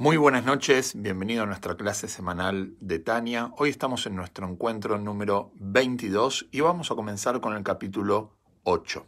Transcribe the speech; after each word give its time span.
Muy 0.00 0.16
buenas 0.16 0.46
noches, 0.46 0.94
bienvenido 0.96 1.42
a 1.42 1.46
nuestra 1.46 1.76
clase 1.76 2.08
semanal 2.08 2.74
de 2.80 3.00
Tania. 3.00 3.52
Hoy 3.58 3.68
estamos 3.68 4.06
en 4.06 4.16
nuestro 4.16 4.48
encuentro 4.48 4.98
número 4.98 5.52
22 5.56 6.48
y 6.50 6.60
vamos 6.60 6.90
a 6.90 6.94
comenzar 6.94 7.42
con 7.42 7.54
el 7.54 7.62
capítulo 7.62 8.34
8. 8.62 9.06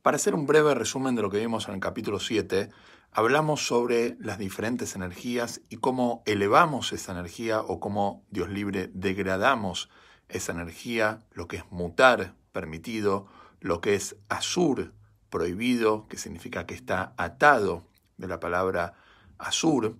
Para 0.00 0.16
hacer 0.16 0.34
un 0.34 0.46
breve 0.46 0.74
resumen 0.74 1.14
de 1.14 1.20
lo 1.20 1.28
que 1.28 1.40
vimos 1.40 1.68
en 1.68 1.74
el 1.74 1.80
capítulo 1.80 2.20
7, 2.20 2.70
hablamos 3.12 3.66
sobre 3.66 4.16
las 4.18 4.38
diferentes 4.38 4.96
energías 4.96 5.60
y 5.68 5.76
cómo 5.76 6.22
elevamos 6.24 6.94
esa 6.94 7.12
energía 7.12 7.60
o 7.60 7.78
cómo, 7.78 8.24
Dios 8.30 8.48
libre, 8.48 8.90
degradamos 8.94 9.90
esa 10.30 10.52
energía, 10.52 11.20
lo 11.32 11.48
que 11.48 11.58
es 11.58 11.64
mutar, 11.70 12.34
permitido, 12.50 13.26
lo 13.60 13.82
que 13.82 13.94
es 13.94 14.16
azur, 14.30 14.94
prohibido, 15.28 16.08
que 16.08 16.16
significa 16.16 16.64
que 16.64 16.72
está 16.72 17.12
atado 17.18 17.84
de 18.16 18.26
la 18.26 18.40
palabra 18.40 18.94
azur. 19.36 19.98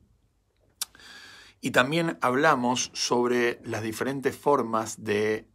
Y 1.64 1.71
también 1.71 2.18
hablamos 2.21 2.91
sobre 2.93 3.59
las 3.64 3.82
diferentes 3.82 4.36
formas 4.36 5.03
de 5.03 5.49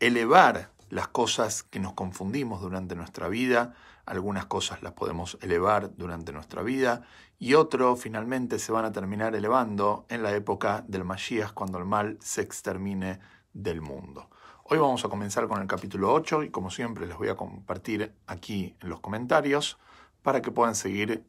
elevar 0.00 0.72
las 0.88 1.06
cosas 1.06 1.62
que 1.62 1.78
nos 1.78 1.92
confundimos 1.92 2.60
durante 2.60 2.96
nuestra 2.96 3.28
vida. 3.28 3.72
Algunas 4.04 4.46
cosas 4.46 4.82
las 4.82 4.94
podemos 4.94 5.38
elevar 5.40 5.94
durante 5.94 6.32
nuestra 6.32 6.62
vida 6.62 7.02
y 7.38 7.54
otros 7.54 8.00
finalmente 8.00 8.58
se 8.58 8.72
van 8.72 8.84
a 8.84 8.90
terminar 8.90 9.36
elevando 9.36 10.06
en 10.08 10.24
la 10.24 10.34
época 10.34 10.84
del 10.88 11.04
Mashiach 11.04 11.52
cuando 11.52 11.78
el 11.78 11.84
mal 11.84 12.18
se 12.20 12.40
extermine 12.40 13.20
del 13.52 13.80
mundo. 13.80 14.30
Hoy 14.64 14.78
vamos 14.78 15.04
a 15.04 15.08
comenzar 15.08 15.46
con 15.46 15.62
el 15.62 15.68
capítulo 15.68 16.12
8 16.14 16.42
y 16.42 16.50
como 16.50 16.68
siempre 16.68 17.06
les 17.06 17.16
voy 17.16 17.28
a 17.28 17.36
compartir 17.36 18.12
aquí 18.26 18.74
en 18.80 18.88
los 18.88 18.98
comentarios 18.98 19.78
para 20.20 20.42
que 20.42 20.50
puedan 20.50 20.74
seguir 20.74 21.24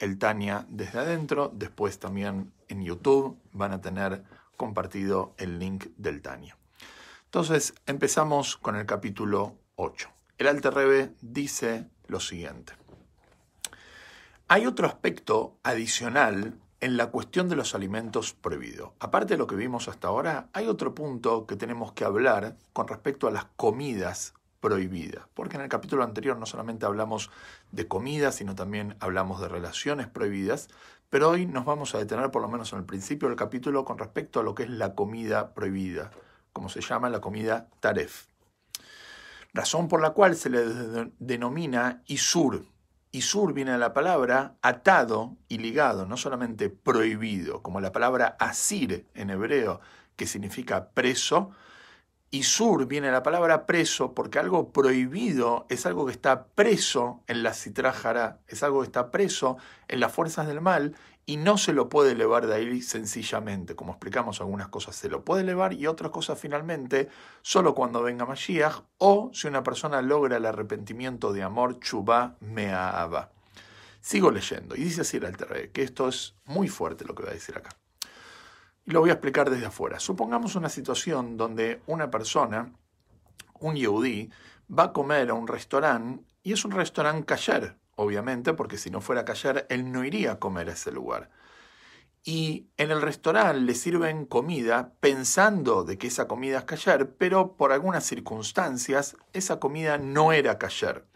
el 0.00 0.18
Tania 0.18 0.66
desde 0.68 0.98
adentro. 0.98 1.52
Después 1.54 2.00
también 2.00 2.52
en 2.68 2.82
YouTube 2.82 3.38
van 3.52 3.72
a 3.72 3.80
tener 3.80 4.24
compartido 4.56 5.34
el 5.38 5.58
link 5.58 5.86
del 5.96 6.20
Tania. 6.20 6.56
Entonces 7.26 7.74
empezamos 7.86 8.56
con 8.56 8.74
el 8.74 8.86
capítulo 8.86 9.54
8. 9.76 10.10
El 10.38 10.48
Alter 10.48 10.74
Rebbe 10.74 11.14
dice 11.20 11.86
lo 12.08 12.18
siguiente. 12.18 12.72
Hay 14.48 14.66
otro 14.66 14.88
aspecto 14.88 15.58
adicional 15.62 16.58
en 16.80 16.96
la 16.96 17.10
cuestión 17.10 17.48
de 17.48 17.56
los 17.56 17.74
alimentos 17.74 18.32
prohibidos. 18.32 18.90
Aparte 18.98 19.34
de 19.34 19.38
lo 19.38 19.46
que 19.46 19.54
vimos 19.54 19.86
hasta 19.86 20.08
ahora, 20.08 20.48
hay 20.52 20.66
otro 20.66 20.94
punto 20.94 21.46
que 21.46 21.56
tenemos 21.56 21.92
que 21.92 22.04
hablar 22.04 22.56
con 22.72 22.88
respecto 22.88 23.28
a 23.28 23.30
las 23.30 23.44
comidas 23.56 24.34
prohibidas, 24.60 25.26
porque 25.34 25.56
en 25.56 25.62
el 25.62 25.68
capítulo 25.68 26.04
anterior 26.04 26.36
no 26.36 26.46
solamente 26.46 26.86
hablamos 26.86 27.30
de 27.72 27.88
comida, 27.88 28.32
sino 28.32 28.54
también 28.54 28.96
hablamos 29.00 29.40
de 29.40 29.48
relaciones 29.48 30.06
prohibidas, 30.06 30.68
pero 31.08 31.30
hoy 31.30 31.46
nos 31.46 31.64
vamos 31.64 31.94
a 31.94 31.98
detener 31.98 32.30
por 32.30 32.42
lo 32.42 32.48
menos 32.48 32.72
en 32.72 32.80
el 32.80 32.84
principio 32.84 33.28
del 33.28 33.36
capítulo 33.36 33.84
con 33.84 33.98
respecto 33.98 34.40
a 34.40 34.42
lo 34.42 34.54
que 34.54 34.64
es 34.64 34.70
la 34.70 34.94
comida 34.94 35.54
prohibida, 35.54 36.10
como 36.52 36.68
se 36.68 36.80
llama 36.80 37.10
la 37.10 37.20
comida 37.20 37.68
taref. 37.80 38.26
Razón 39.52 39.88
por 39.88 40.00
la 40.00 40.10
cual 40.10 40.36
se 40.36 40.50
le 40.50 41.10
denomina 41.18 42.02
isur, 42.06 42.64
y 43.12 43.22
sur 43.22 43.52
viene 43.52 43.72
de 43.72 43.78
la 43.78 43.92
palabra 43.92 44.54
atado 44.62 45.36
y 45.48 45.58
ligado, 45.58 46.06
no 46.06 46.16
solamente 46.16 46.70
prohibido, 46.70 47.62
como 47.62 47.80
la 47.80 47.90
palabra 47.90 48.36
asir 48.38 49.08
en 49.14 49.30
hebreo, 49.30 49.80
que 50.14 50.26
significa 50.26 50.90
preso. 50.90 51.50
Y 52.32 52.44
sur 52.44 52.86
viene 52.86 53.10
la 53.10 53.24
palabra 53.24 53.66
preso 53.66 54.14
porque 54.14 54.38
algo 54.38 54.72
prohibido 54.72 55.66
es 55.68 55.84
algo 55.84 56.06
que 56.06 56.12
está 56.12 56.46
preso 56.46 57.24
en 57.26 57.42
la 57.42 57.52
citrájara, 57.52 58.38
es 58.46 58.62
algo 58.62 58.82
que 58.82 58.86
está 58.86 59.10
preso 59.10 59.56
en 59.88 59.98
las 59.98 60.12
fuerzas 60.12 60.46
del 60.46 60.60
mal 60.60 60.94
y 61.26 61.38
no 61.38 61.58
se 61.58 61.72
lo 61.72 61.88
puede 61.88 62.12
elevar 62.12 62.46
de 62.46 62.54
ahí 62.54 62.82
sencillamente. 62.82 63.74
Como 63.74 63.92
explicamos, 63.92 64.40
algunas 64.40 64.68
cosas 64.68 64.94
se 64.94 65.08
lo 65.08 65.24
puede 65.24 65.42
elevar 65.42 65.72
y 65.72 65.88
otras 65.88 66.12
cosas 66.12 66.38
finalmente 66.38 67.08
solo 67.42 67.74
cuando 67.74 68.00
venga 68.00 68.26
Mashiach 68.26 68.82
o 68.98 69.30
si 69.34 69.48
una 69.48 69.64
persona 69.64 70.00
logra 70.00 70.36
el 70.36 70.46
arrepentimiento 70.46 71.32
de 71.32 71.42
amor, 71.42 71.80
chubá 71.80 72.36
me'aba. 72.38 73.32
Sigo 74.00 74.30
leyendo 74.30 74.76
y 74.76 74.84
dice 74.84 75.00
así 75.00 75.16
el 75.16 75.26
Alter 75.26 75.72
que 75.72 75.82
esto 75.82 76.08
es 76.08 76.36
muy 76.44 76.68
fuerte 76.68 77.04
lo 77.04 77.16
que 77.16 77.22
voy 77.22 77.30
a 77.32 77.34
decir 77.34 77.58
acá. 77.58 77.70
Lo 78.86 79.00
voy 79.00 79.10
a 79.10 79.14
explicar 79.14 79.50
desde 79.50 79.66
afuera. 79.66 80.00
Supongamos 80.00 80.56
una 80.56 80.68
situación 80.68 81.36
donde 81.36 81.82
una 81.86 82.10
persona, 82.10 82.72
un 83.60 83.76
yehudí, 83.76 84.30
va 84.70 84.84
a 84.84 84.92
comer 84.92 85.30
a 85.30 85.34
un 85.34 85.46
restaurante 85.46 86.24
y 86.42 86.52
es 86.52 86.64
un 86.64 86.70
restaurante 86.72 87.26
kasher, 87.26 87.78
obviamente, 87.96 88.54
porque 88.54 88.78
si 88.78 88.90
no 88.90 89.00
fuera 89.00 89.24
callar, 89.24 89.66
él 89.68 89.92
no 89.92 90.04
iría 90.04 90.32
a 90.32 90.38
comer 90.38 90.70
a 90.70 90.72
ese 90.72 90.90
lugar. 90.90 91.30
Y 92.22 92.68
en 92.76 92.90
el 92.90 93.00
restaurante 93.00 93.60
le 93.60 93.74
sirven 93.74 94.26
comida 94.26 94.94
pensando 95.00 95.84
de 95.84 95.96
que 95.96 96.08
esa 96.08 96.28
comida 96.28 96.58
es 96.58 96.64
callar, 96.64 97.14
pero 97.16 97.56
por 97.56 97.72
algunas 97.72 98.04
circunstancias 98.04 99.16
esa 99.32 99.58
comida 99.58 99.98
no 99.98 100.32
era 100.32 100.58
callar. 100.58 101.06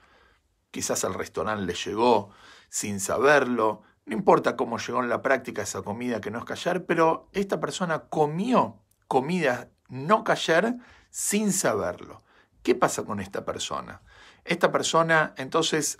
Quizás 0.70 1.04
al 1.04 1.14
restaurante 1.14 1.66
le 1.66 1.74
llegó 1.74 2.30
sin 2.68 3.00
saberlo, 3.00 3.82
no 4.06 4.14
importa 4.14 4.56
cómo 4.56 4.78
llegó 4.78 5.02
en 5.02 5.08
la 5.08 5.22
práctica 5.22 5.62
esa 5.62 5.82
comida 5.82 6.20
que 6.20 6.30
no 6.30 6.38
es 6.38 6.44
callar, 6.44 6.84
pero 6.84 7.28
esta 7.32 7.60
persona 7.60 8.00
comió 8.08 8.82
comida 9.08 9.70
no 9.88 10.24
callar 10.24 10.76
sin 11.10 11.52
saberlo. 11.52 12.22
¿Qué 12.62 12.74
pasa 12.74 13.04
con 13.04 13.20
esta 13.20 13.44
persona? 13.44 14.02
Esta 14.44 14.70
persona 14.72 15.34
entonces 15.36 15.98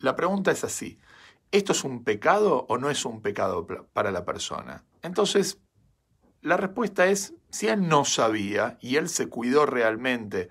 la 0.00 0.16
pregunta 0.16 0.50
es 0.50 0.64
así, 0.64 0.98
¿esto 1.52 1.72
es 1.72 1.84
un 1.84 2.04
pecado 2.04 2.66
o 2.68 2.78
no 2.78 2.88
es 2.88 3.04
un 3.04 3.20
pecado 3.20 3.66
para 3.92 4.10
la 4.10 4.24
persona? 4.24 4.84
Entonces, 5.02 5.58
la 6.40 6.56
respuesta 6.56 7.06
es, 7.06 7.34
si 7.50 7.68
él 7.68 7.86
no 7.86 8.06
sabía 8.06 8.78
y 8.80 8.96
él 8.96 9.10
se 9.10 9.28
cuidó 9.28 9.66
realmente 9.66 10.48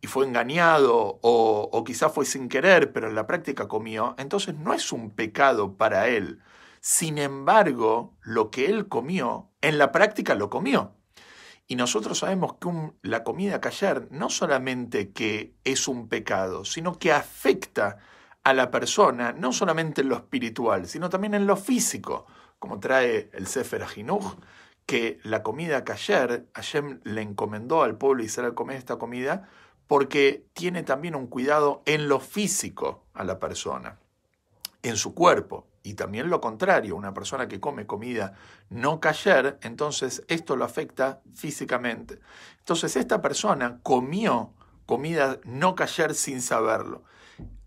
y 0.00 0.06
fue 0.06 0.26
engañado 0.26 1.18
o, 1.22 1.68
o 1.72 1.84
quizá 1.84 2.08
fue 2.08 2.24
sin 2.24 2.48
querer, 2.48 2.92
pero 2.92 3.08
en 3.08 3.14
la 3.14 3.26
práctica 3.26 3.68
comió, 3.68 4.14
entonces 4.18 4.54
no 4.54 4.72
es 4.74 4.92
un 4.92 5.10
pecado 5.10 5.76
para 5.76 6.08
él. 6.08 6.40
Sin 6.80 7.18
embargo, 7.18 8.16
lo 8.22 8.50
que 8.50 8.66
él 8.66 8.88
comió, 8.88 9.50
en 9.60 9.78
la 9.78 9.90
práctica 9.90 10.34
lo 10.34 10.50
comió. 10.50 10.94
Y 11.66 11.76
nosotros 11.76 12.20
sabemos 12.20 12.54
que 12.54 12.70
la 13.02 13.24
comida 13.24 13.60
callar 13.60 14.08
no 14.10 14.30
solamente 14.30 15.12
que 15.12 15.54
es 15.64 15.86
un 15.86 16.08
pecado, 16.08 16.64
sino 16.64 16.98
que 16.98 17.12
afecta 17.12 17.98
a 18.42 18.54
la 18.54 18.70
persona, 18.70 19.32
no 19.32 19.52
solamente 19.52 20.00
en 20.00 20.08
lo 20.08 20.16
espiritual, 20.16 20.86
sino 20.86 21.10
también 21.10 21.34
en 21.34 21.46
lo 21.46 21.56
físico, 21.56 22.24
como 22.58 22.80
trae 22.80 23.30
el 23.34 23.46
Sefer 23.46 23.82
Ajinuj, 23.82 24.36
que 24.86 25.20
la 25.22 25.42
comida 25.42 25.84
kasher, 25.84 26.48
Hashem 26.54 27.00
le 27.04 27.20
encomendó 27.20 27.82
al 27.82 27.98
pueblo 27.98 28.24
Israel 28.24 28.54
comer 28.54 28.78
esta 28.78 28.96
comida, 28.96 29.50
porque 29.88 30.46
tiene 30.52 30.84
también 30.84 31.16
un 31.16 31.26
cuidado 31.26 31.82
en 31.84 32.08
lo 32.08 32.20
físico 32.20 33.06
a 33.14 33.24
la 33.24 33.40
persona, 33.40 33.98
en 34.84 34.96
su 34.96 35.14
cuerpo. 35.14 35.66
Y 35.82 35.94
también 35.94 36.30
lo 36.30 36.40
contrario, 36.40 36.94
una 36.94 37.14
persona 37.14 37.48
que 37.48 37.58
come 37.58 37.86
comida 37.86 38.34
no 38.68 39.00
kasher, 39.00 39.58
entonces 39.62 40.22
esto 40.28 40.54
lo 40.54 40.64
afecta 40.64 41.22
físicamente. 41.34 42.20
Entonces 42.58 42.94
esta 42.94 43.20
persona 43.20 43.80
comió 43.82 44.52
comida 44.86 45.40
no 45.44 45.74
kasher 45.74 46.14
sin 46.14 46.40
saberlo 46.42 47.02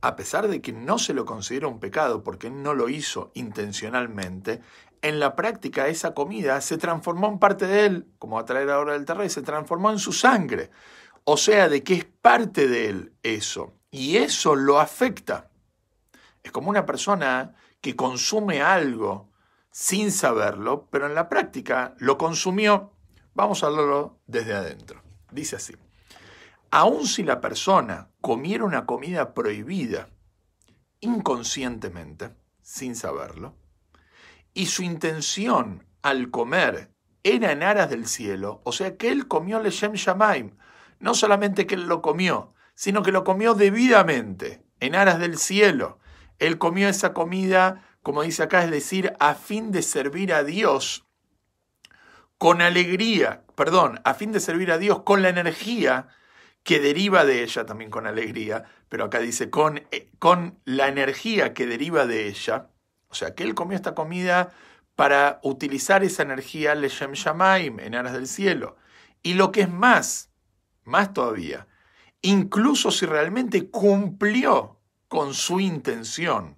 a 0.01 0.15
pesar 0.15 0.47
de 0.47 0.61
que 0.61 0.73
no 0.73 0.97
se 0.97 1.13
lo 1.13 1.25
considera 1.25 1.67
un 1.67 1.79
pecado 1.79 2.23
porque 2.23 2.49
no 2.49 2.73
lo 2.73 2.89
hizo 2.89 3.31
intencionalmente, 3.35 4.61
en 5.03 5.19
la 5.19 5.35
práctica 5.35 5.87
esa 5.87 6.13
comida 6.13 6.59
se 6.61 6.77
transformó 6.77 7.27
en 7.27 7.39
parte 7.39 7.67
de 7.67 7.85
él, 7.85 8.07
como 8.19 8.35
va 8.35 8.41
a 8.41 8.45
traer 8.45 8.69
ahora 8.69 8.95
el 8.95 9.05
terreno, 9.05 9.29
se 9.29 9.41
transformó 9.41 9.91
en 9.91 9.99
su 9.99 10.11
sangre. 10.11 10.69
O 11.23 11.37
sea, 11.37 11.69
de 11.69 11.83
que 11.83 11.93
es 11.93 12.05
parte 12.05 12.67
de 12.67 12.89
él 12.89 13.13
eso. 13.23 13.73
Y 13.91 14.17
eso 14.17 14.55
lo 14.55 14.79
afecta. 14.79 15.51
Es 16.43 16.51
como 16.51 16.69
una 16.69 16.85
persona 16.85 17.55
que 17.81 17.95
consume 17.95 18.61
algo 18.61 19.29
sin 19.71 20.11
saberlo, 20.11 20.87
pero 20.91 21.07
en 21.07 21.15
la 21.15 21.29
práctica 21.29 21.95
lo 21.99 22.17
consumió. 22.17 22.93
Vamos 23.33 23.63
a 23.63 23.67
hablarlo 23.67 24.19
desde 24.27 24.53
adentro. 24.53 25.01
Dice 25.31 25.55
así. 25.55 25.73
Aun 26.71 27.05
si 27.05 27.23
la 27.23 27.41
persona 27.41 28.09
comiera 28.21 28.63
una 28.63 28.85
comida 28.85 29.33
prohibida 29.33 30.09
inconscientemente, 31.01 32.31
sin 32.61 32.95
saberlo, 32.95 33.57
y 34.53 34.67
su 34.67 34.83
intención 34.83 35.85
al 36.01 36.29
comer 36.29 36.93
era 37.23 37.51
en 37.51 37.63
aras 37.63 37.89
del 37.89 38.07
cielo, 38.07 38.61
o 38.63 38.71
sea 38.71 38.97
que 38.97 39.09
él 39.09 39.27
comió 39.27 39.59
Leshem 39.59 39.93
Shamaim, 39.93 40.57
no 41.01 41.13
solamente 41.13 41.67
que 41.67 41.75
él 41.75 41.87
lo 41.87 42.01
comió, 42.01 42.53
sino 42.73 43.03
que 43.03 43.11
lo 43.11 43.23
comió 43.23 43.53
debidamente, 43.53 44.63
en 44.79 44.95
aras 44.95 45.19
del 45.19 45.37
cielo. 45.37 45.99
Él 46.39 46.57
comió 46.57 46.87
esa 46.87 47.13
comida, 47.13 47.83
como 48.01 48.23
dice 48.23 48.43
acá, 48.43 48.63
es 48.63 48.71
decir, 48.71 49.13
a 49.19 49.35
fin 49.35 49.71
de 49.71 49.81
servir 49.81 50.33
a 50.33 50.43
Dios 50.43 51.05
con 52.37 52.61
alegría, 52.61 53.43
perdón, 53.55 53.99
a 54.03 54.15
fin 54.15 54.31
de 54.31 54.39
servir 54.39 54.71
a 54.71 54.79
Dios 54.79 55.03
con 55.03 55.21
la 55.21 55.29
energía 55.29 56.07
que 56.63 56.79
deriva 56.79 57.25
de 57.25 57.43
ella 57.43 57.65
también 57.65 57.91
con 57.91 58.07
alegría, 58.07 58.63
pero 58.89 59.05
acá 59.05 59.19
dice 59.19 59.49
con, 59.49 59.83
eh, 59.91 60.09
con 60.19 60.59
la 60.65 60.87
energía 60.87 61.53
que 61.53 61.65
deriva 61.67 62.05
de 62.05 62.27
ella, 62.27 62.69
O 63.09 63.13
sea, 63.13 63.35
que 63.35 63.43
él 63.43 63.55
comió 63.55 63.75
esta 63.75 63.93
comida 63.93 64.53
para 64.95 65.39
utilizar 65.43 66.03
esa 66.03 66.23
energía 66.23 66.75
Leshem 66.75 67.11
Shamaim, 67.11 67.79
en 67.79 67.93
aras 67.93 68.13
del 68.13 68.27
cielo. 68.27 68.77
Y 69.21 69.33
lo 69.33 69.51
que 69.51 69.61
es 69.61 69.69
más, 69.69 70.30
más 70.83 71.13
todavía, 71.13 71.67
incluso 72.21 72.91
si 72.91 73.05
realmente 73.05 73.69
cumplió 73.69 74.79
con 75.07 75.33
su 75.33 75.59
intención, 75.59 76.57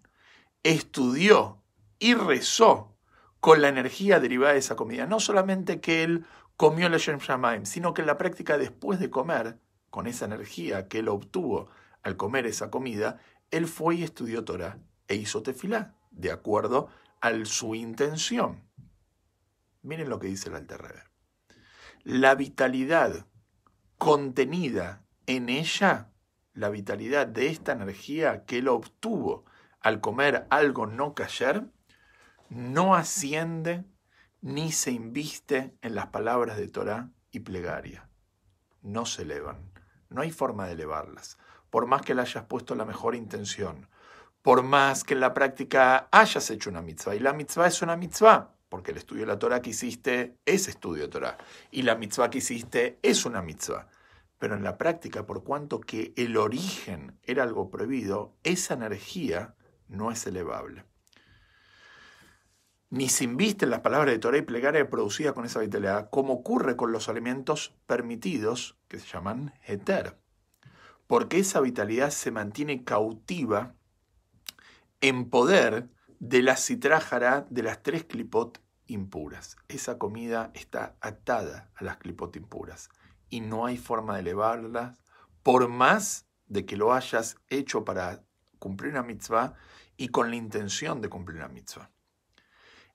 estudió 0.64 1.64
y 2.00 2.14
rezó 2.14 2.98
con 3.40 3.62
la 3.62 3.70
energía 3.70 4.20
derivada 4.20 4.54
de 4.54 4.60
esa 4.60 4.76
comida, 4.76 5.06
no 5.06 5.20
solamente 5.20 5.82
que 5.82 6.04
él 6.04 6.26
comió 6.56 6.88
Leshem 6.90 7.20
Shamaim, 7.20 7.66
sino 7.66 7.94
que 7.94 8.02
en 8.02 8.08
la 8.08 8.18
práctica 8.18 8.58
después 8.58 9.00
de 9.00 9.10
comer, 9.10 9.60
con 9.90 10.08
esa 10.08 10.26
energía 10.26 10.88
que 10.88 11.00
él 11.00 11.08
obtuvo 11.08 11.70
al 12.02 12.18
comer 12.18 12.48
esa 12.48 12.72
comida, 12.72 13.20
él 13.52 13.68
fue 13.68 13.96
y 13.96 14.04
estudió 14.04 14.44
Torah 14.44 14.80
e 15.08 15.16
hizo 15.16 15.44
tefilá, 15.44 15.96
de 16.10 16.32
acuerdo 16.32 16.90
a 17.22 17.32
su 17.46 17.76
intención. 17.76 18.64
Miren 19.82 20.10
lo 20.10 20.20
que 20.20 20.28
dice 20.28 20.50
el 20.50 20.56
Alter 20.56 21.04
La 22.04 22.36
vitalidad 22.36 23.28
contenida 24.04 25.02
en 25.28 25.48
ella, 25.48 26.10
la 26.54 26.68
vitalidad 26.68 27.26
de 27.26 27.48
esta 27.48 27.72
energía 27.72 28.44
que 28.44 28.58
él 28.58 28.68
obtuvo 28.68 29.46
al 29.80 30.02
comer 30.02 30.46
algo 30.50 30.88
no 30.88 31.14
cayer, 31.14 31.70
no 32.50 32.96
asciende 32.96 33.86
ni 34.42 34.74
se 34.74 34.92
inviste 34.92 35.78
en 35.82 35.96
las 35.96 36.08
palabras 36.08 36.58
de 36.58 36.68
Torah 36.68 37.12
y 37.32 37.40
plegaria. 37.40 38.10
No 38.82 39.06
se 39.06 39.22
elevan. 39.22 39.72
No 40.10 40.22
hay 40.22 40.32
forma 40.32 40.68
de 40.68 40.74
elevarlas. 40.74 41.38
Por 41.70 41.86
más 41.86 42.02
que 42.02 42.14
le 42.14 42.24
hayas 42.24 42.44
puesto 42.44 42.76
la 42.76 42.84
mejor 42.84 43.16
intención, 43.16 43.88
por 44.42 44.64
más 44.64 45.06
que 45.06 45.14
en 45.14 45.22
la 45.22 45.34
práctica 45.34 46.10
hayas 46.12 46.50
hecho 46.50 46.70
una 46.70 46.82
mitzvah, 46.82 47.16
y 47.16 47.20
la 47.20 47.32
mitzvah 47.32 47.68
es 47.68 47.82
una 47.82 47.96
mitzvah, 47.96 48.53
porque 48.74 48.90
el 48.90 48.98
estudio 48.98 49.22
de 49.22 49.28
la 49.28 49.38
Torah 49.38 49.62
que 49.62 49.70
hiciste 49.70 50.40
es 50.48 50.68
estudio 50.68 51.04
de 51.04 51.08
Torah, 51.08 51.38
y 51.70 51.84
la 51.84 51.94
mitzvah 51.94 52.32
que 52.32 52.40
hiciste 52.40 52.98
es 53.04 53.24
una 53.24 53.44
mitzvah. 53.44 53.88
Pero 54.40 54.56
en 54.56 54.64
la 54.64 54.80
práctica, 54.80 55.28
por 55.28 55.44
cuanto 55.44 55.80
que 55.80 56.12
el 56.18 56.38
origen 56.38 57.20
era 57.22 57.44
algo 57.44 57.70
prohibido, 57.70 58.36
esa 58.42 58.74
energía 58.74 59.54
no 59.88 60.10
es 60.10 60.26
elevable. 60.26 60.86
Ni 62.90 63.10
se 63.10 63.26
inviste 63.26 63.66
en 63.66 63.70
las 63.70 63.82
palabras 63.82 64.12
de 64.12 64.18
Torah 64.18 64.40
y 64.40 64.42
plegaria 64.42 64.90
producida 64.90 65.34
con 65.34 65.46
esa 65.46 65.60
vitalidad, 65.60 66.10
como 66.10 66.34
ocurre 66.34 66.76
con 66.76 66.92
los 66.92 67.10
alimentos 67.10 67.76
permitidos, 67.86 68.80
que 68.88 68.98
se 68.98 69.06
llaman 69.06 69.54
heter 69.68 70.18
porque 71.06 71.38
esa 71.38 71.62
vitalidad 71.62 72.10
se 72.10 72.32
mantiene 72.32 72.84
cautiva 72.84 73.76
en 75.00 75.30
poder 75.30 75.92
de 76.24 76.42
la 76.42 76.56
citrájara 76.56 77.46
de 77.50 77.64
las 77.64 77.84
tres 77.84 78.06
clipot 78.06 78.58
impuras. 78.86 79.58
Esa 79.68 79.98
comida 79.98 80.52
está 80.54 80.96
atada 81.02 81.70
a 81.76 81.84
las 81.84 81.98
clipot 81.98 82.34
impuras 82.38 82.88
y 83.30 83.42
no 83.42 83.66
hay 83.66 83.76
forma 83.76 84.14
de 84.14 84.22
elevarlas 84.22 85.04
por 85.44 85.68
más 85.68 86.26
de 86.46 86.66
que 86.66 86.78
lo 86.78 86.94
hayas 86.94 87.36
hecho 87.50 87.84
para 87.84 88.24
cumplir 88.58 88.92
una 88.92 89.04
mitzvah 89.04 89.56
y 89.98 90.08
con 90.08 90.30
la 90.30 90.38
intención 90.38 91.02
de 91.02 91.10
cumplir 91.10 91.40
una 91.40 91.50
mitzvah. 91.50 91.92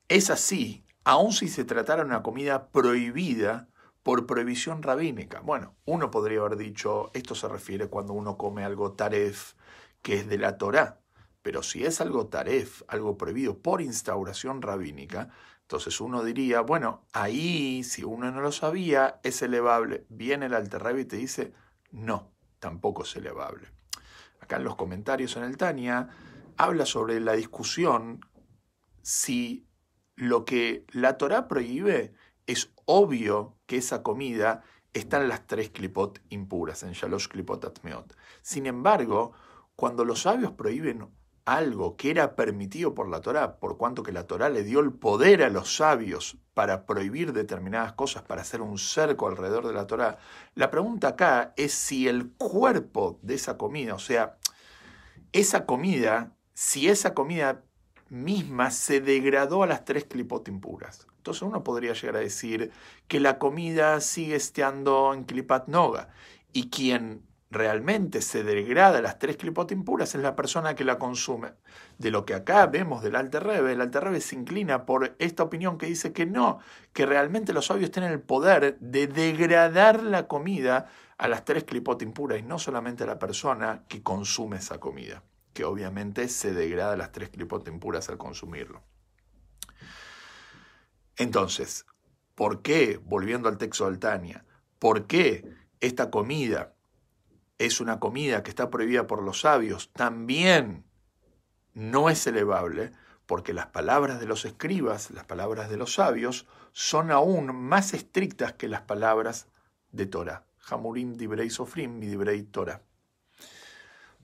Es 0.08 0.30
así, 0.30 0.86
aun 1.04 1.32
si 1.32 1.48
se 1.48 1.66
tratara 1.66 2.04
de 2.04 2.08
una 2.08 2.22
comida 2.22 2.70
prohibida 2.70 3.68
por 4.02 4.24
prohibición 4.24 4.82
rabínica. 4.82 5.40
Bueno, 5.40 5.76
uno 5.84 6.10
podría 6.10 6.40
haber 6.40 6.56
dicho, 6.56 7.10
esto 7.12 7.34
se 7.34 7.46
refiere 7.46 7.88
cuando 7.88 8.14
uno 8.14 8.38
come 8.38 8.64
algo 8.64 8.92
taref, 8.92 9.52
que 10.00 10.14
es 10.14 10.28
de 10.30 10.38
la 10.38 10.56
Torá. 10.56 11.02
Pero 11.48 11.62
si 11.62 11.82
es 11.82 12.02
algo 12.02 12.26
taref, 12.26 12.82
algo 12.88 13.16
prohibido 13.16 13.56
por 13.56 13.80
instauración 13.80 14.60
rabínica, 14.60 15.30
entonces 15.62 15.98
uno 15.98 16.22
diría, 16.22 16.60
bueno, 16.60 17.06
ahí, 17.14 17.82
si 17.84 18.04
uno 18.04 18.30
no 18.30 18.42
lo 18.42 18.52
sabía, 18.52 19.18
es 19.22 19.40
elevable. 19.40 20.04
Viene 20.10 20.44
el 20.44 20.52
Alter 20.52 20.98
y 20.98 21.06
te 21.06 21.16
dice, 21.16 21.54
no, 21.90 22.32
tampoco 22.58 23.04
es 23.04 23.16
elevable. 23.16 23.68
Acá 24.40 24.56
en 24.56 24.64
los 24.64 24.76
comentarios 24.76 25.38
en 25.38 25.44
el 25.44 25.56
Tania 25.56 26.10
habla 26.58 26.84
sobre 26.84 27.18
la 27.18 27.32
discusión 27.32 28.20
si 29.00 29.66
lo 30.16 30.44
que 30.44 30.84
la 30.92 31.16
Torá 31.16 31.48
prohíbe 31.48 32.12
es 32.46 32.74
obvio 32.84 33.56
que 33.64 33.78
esa 33.78 34.02
comida 34.02 34.64
está 34.92 35.16
en 35.16 35.28
las 35.28 35.46
tres 35.46 35.70
clipot 35.70 36.20
impuras, 36.28 36.82
en 36.82 36.92
Shalosh 36.92 37.28
clipot 37.28 37.64
atmeot. 37.64 38.14
Sin 38.42 38.66
embargo, 38.66 39.32
cuando 39.76 40.04
los 40.04 40.22
sabios 40.22 40.52
prohíben 40.52 41.08
algo 41.56 41.96
que 41.96 42.10
era 42.10 42.36
permitido 42.36 42.94
por 42.94 43.08
la 43.08 43.20
Torá, 43.20 43.56
por 43.56 43.78
cuanto 43.78 44.02
que 44.02 44.12
la 44.12 44.26
Torá 44.26 44.48
le 44.48 44.64
dio 44.64 44.80
el 44.80 44.92
poder 44.92 45.42
a 45.42 45.48
los 45.48 45.76
sabios 45.76 46.36
para 46.54 46.84
prohibir 46.84 47.32
determinadas 47.32 47.94
cosas, 47.94 48.22
para 48.22 48.42
hacer 48.42 48.60
un 48.60 48.78
cerco 48.78 49.28
alrededor 49.28 49.66
de 49.66 49.72
la 49.72 49.86
Torá, 49.86 50.18
la 50.54 50.70
pregunta 50.70 51.08
acá 51.08 51.54
es 51.56 51.72
si 51.72 52.06
el 52.08 52.32
cuerpo 52.32 53.18
de 53.22 53.34
esa 53.34 53.56
comida, 53.56 53.94
o 53.94 53.98
sea, 53.98 54.36
esa 55.32 55.64
comida, 55.66 56.36
si 56.54 56.88
esa 56.88 57.14
comida 57.14 57.62
misma 58.10 58.70
se 58.70 59.00
degradó 59.00 59.62
a 59.62 59.66
las 59.66 59.84
tres 59.84 60.04
clipot 60.04 60.46
impuras. 60.48 61.06
Entonces 61.16 61.42
uno 61.42 61.62
podría 61.62 61.92
llegar 61.92 62.16
a 62.16 62.20
decir 62.20 62.72
que 63.06 63.20
la 63.20 63.38
comida 63.38 64.00
sigue 64.00 64.36
estando 64.36 65.12
en 65.12 65.24
clipat 65.24 65.68
noga 65.68 66.08
y 66.52 66.70
quien 66.70 67.22
realmente 67.50 68.20
se 68.20 68.44
degrada 68.44 69.00
las 69.00 69.18
tres 69.18 69.36
clipot 69.36 69.70
impuras 69.72 70.14
es 70.14 70.22
la 70.22 70.36
persona 70.36 70.74
que 70.74 70.84
la 70.84 70.98
consume. 70.98 71.52
De 71.96 72.10
lo 72.10 72.24
que 72.24 72.34
acá 72.34 72.66
vemos 72.66 73.02
del 73.02 73.16
Alter 73.16 73.44
Rebbe, 73.44 73.72
el 73.72 73.80
Alter 73.80 74.04
Rebbe 74.04 74.20
se 74.20 74.36
inclina 74.36 74.84
por 74.84 75.16
esta 75.18 75.42
opinión 75.42 75.78
que 75.78 75.86
dice 75.86 76.12
que 76.12 76.26
no, 76.26 76.58
que 76.92 77.06
realmente 77.06 77.52
los 77.52 77.66
sabios 77.66 77.90
tienen 77.90 78.12
el 78.12 78.20
poder 78.20 78.78
de 78.80 79.06
degradar 79.06 80.02
la 80.02 80.28
comida 80.28 80.86
a 81.16 81.28
las 81.28 81.44
tres 81.44 81.64
clipot 81.64 82.00
impuras 82.02 82.38
y 82.38 82.42
no 82.42 82.58
solamente 82.58 83.04
a 83.04 83.06
la 83.06 83.18
persona 83.18 83.84
que 83.88 84.02
consume 84.02 84.58
esa 84.58 84.78
comida, 84.78 85.22
que 85.52 85.64
obviamente 85.64 86.28
se 86.28 86.52
degrada 86.52 86.96
las 86.96 87.12
tres 87.12 87.30
clipot 87.30 87.66
impuras 87.66 88.08
al 88.08 88.18
consumirlo. 88.18 88.82
Entonces, 91.16 91.86
¿por 92.34 92.62
qué, 92.62 93.00
volviendo 93.02 93.48
al 93.48 93.58
texto 93.58 93.84
de 93.84 93.90
Altania, 93.90 94.44
por 94.78 95.06
qué 95.06 95.44
esta 95.80 96.10
comida 96.10 96.74
es 97.58 97.80
una 97.80 98.00
comida 98.00 98.42
que 98.42 98.50
está 98.50 98.70
prohibida 98.70 99.06
por 99.06 99.22
los 99.22 99.40
sabios, 99.40 99.92
también 99.92 100.84
no 101.74 102.08
es 102.10 102.26
elevable? 102.26 102.92
Porque 103.26 103.52
las 103.52 103.66
palabras 103.66 104.20
de 104.20 104.26
los 104.26 104.44
escribas, 104.44 105.10
las 105.10 105.24
palabras 105.24 105.68
de 105.68 105.76
los 105.76 105.94
sabios, 105.94 106.46
son 106.72 107.10
aún 107.10 107.54
más 107.54 107.92
estrictas 107.92 108.54
que 108.54 108.68
las 108.68 108.82
palabras 108.82 109.48
de 109.92 110.06
Torah. 110.06 110.46
Hamurim 110.70 111.16
dibrei 111.16 111.50
sofrim 111.50 112.00
dibrei 112.00 112.42
Torah. 112.42 112.82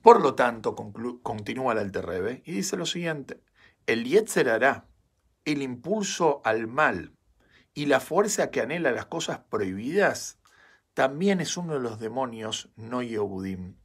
Por 0.01 0.21
lo 0.21 0.35
tanto, 0.35 0.75
continúa 0.75 1.73
el 1.73 1.79
Alterrebe 1.79 2.43
y 2.45 2.51
dice 2.51 2.77
lo 2.77 2.85
siguiente: 2.85 3.41
El 3.85 4.05
Yetzer 4.05 4.49
hará 4.49 4.85
el 5.45 5.61
impulso 5.61 6.41
al 6.43 6.67
mal 6.67 7.15
y 7.73 7.87
la 7.87 7.99
fuerza 7.99 8.51
que 8.51 8.61
anhela 8.61 8.91
las 8.91 9.07
cosas 9.07 9.39
prohibidas 9.49 10.39
también 10.95 11.41
es 11.41 11.57
uno 11.57 11.73
de 11.73 11.81
los 11.81 11.99
demonios 11.99 12.69
no 12.77 13.03
Yehudim, 13.03 13.75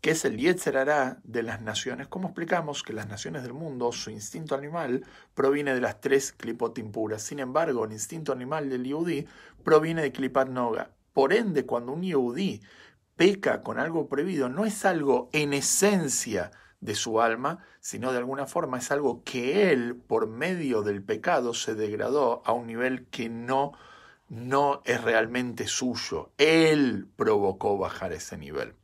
que 0.00 0.12
es 0.12 0.24
el 0.24 0.38
Yetzerará 0.38 1.20
de 1.22 1.42
las 1.42 1.60
naciones. 1.60 2.08
Como 2.08 2.28
explicamos 2.28 2.82
que 2.82 2.94
las 2.94 3.06
naciones 3.06 3.42
del 3.42 3.52
mundo, 3.52 3.92
su 3.92 4.10
instinto 4.10 4.54
animal 4.54 5.04
proviene 5.34 5.74
de 5.74 5.82
las 5.82 6.00
tres 6.00 6.32
clipot 6.32 6.76
impuras. 6.78 7.22
Sin 7.22 7.40
embargo, 7.40 7.84
el 7.84 7.92
instinto 7.92 8.32
animal 8.32 8.70
del 8.70 8.84
Yehudí 8.84 9.26
proviene 9.62 10.00
de 10.00 10.12
clipat 10.12 10.48
noga. 10.48 10.92
Por 11.12 11.34
ende, 11.34 11.66
cuando 11.66 11.92
un 11.92 12.02
Yehudí 12.02 12.62
peca 13.16 13.60
con 13.60 13.78
algo 13.78 14.08
prohibido, 14.08 14.48
no 14.48 14.64
es 14.64 14.86
algo 14.86 15.28
en 15.32 15.52
esencia 15.52 16.52
de 16.80 16.94
su 16.94 17.20
alma, 17.20 17.58
sino 17.80 18.12
de 18.12 18.18
alguna 18.18 18.46
forma 18.46 18.78
es 18.78 18.90
algo 18.90 19.22
que 19.24 19.72
él, 19.72 19.94
por 19.94 20.26
medio 20.26 20.80
del 20.80 21.02
pecado, 21.02 21.52
se 21.52 21.74
degradó 21.74 22.42
a 22.46 22.52
un 22.52 22.66
nivel 22.66 23.06
que 23.08 23.28
no, 23.28 23.72
no 24.28 24.82
es 24.84 25.02
realmente 25.02 25.66
suyo. 25.66 26.32
Él 26.38 27.08
provocó 27.16 27.78
bajar 27.78 28.12
ese 28.12 28.36
nivel. 28.36 28.74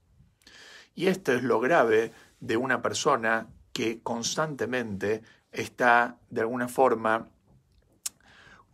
Y 0.94 1.06
esto 1.06 1.32
es 1.32 1.42
lo 1.42 1.60
grave 1.60 2.12
de 2.40 2.56
una 2.56 2.82
persona 2.82 3.48
que 3.72 4.02
constantemente 4.02 5.22
está, 5.50 6.18
de 6.30 6.42
alguna 6.42 6.68
forma, 6.68 7.28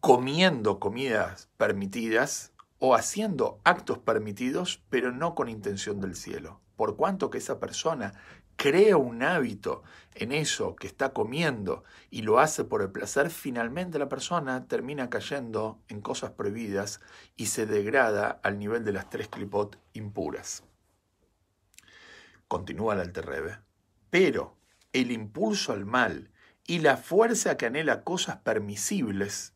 comiendo 0.01 0.79
comidas 0.79 1.49
permitidas 1.57 2.53
o 2.79 2.95
haciendo 2.95 3.61
actos 3.65 3.99
permitidos, 3.99 4.83
pero 4.91 5.13
no 5.13 5.35
con 5.35 5.49
intención 5.49 6.01
del 6.01 6.15
cielo. 6.15 6.61
Por 6.77 6.97
cuanto 6.97 7.31
que 7.31 7.39
esa 7.39 7.59
persona 7.59 8.15
crea 8.59 8.97
un 8.97 9.23
hábito 9.23 9.85
en 10.15 10.33
eso 10.33 10.75
que 10.75 10.89
está 10.89 11.13
comiendo 11.13 11.85
y 12.11 12.23
lo 12.23 12.41
hace 12.41 12.65
por 12.65 12.83
el 12.83 12.91
placer, 12.91 13.31
finalmente 13.31 14.01
la 14.01 14.09
persona 14.09 14.67
termina 14.67 15.09
cayendo 15.09 15.81
en 15.87 16.01
cosas 16.01 16.33
prohibidas 16.33 17.01
y 17.37 17.47
se 17.47 17.67
degrada 17.67 18.41
al 18.43 18.59
nivel 18.59 18.85
de 18.85 18.93
las 18.93 19.09
tres 19.09 19.29
clipot 19.29 19.79
impuras. 19.93 20.65
Continúa 22.49 22.95
el 22.95 23.01
Alterrebe. 23.01 23.61
Pero 24.11 24.57
el 24.93 25.13
impulso 25.13 25.73
al 25.73 25.87
mal 25.87 26.33
y 26.67 26.81
la 26.81 26.97
fuerza 26.97 27.57
que 27.57 27.67
anhela 27.67 28.03
cosas 28.03 28.39
permisibles, 28.39 29.55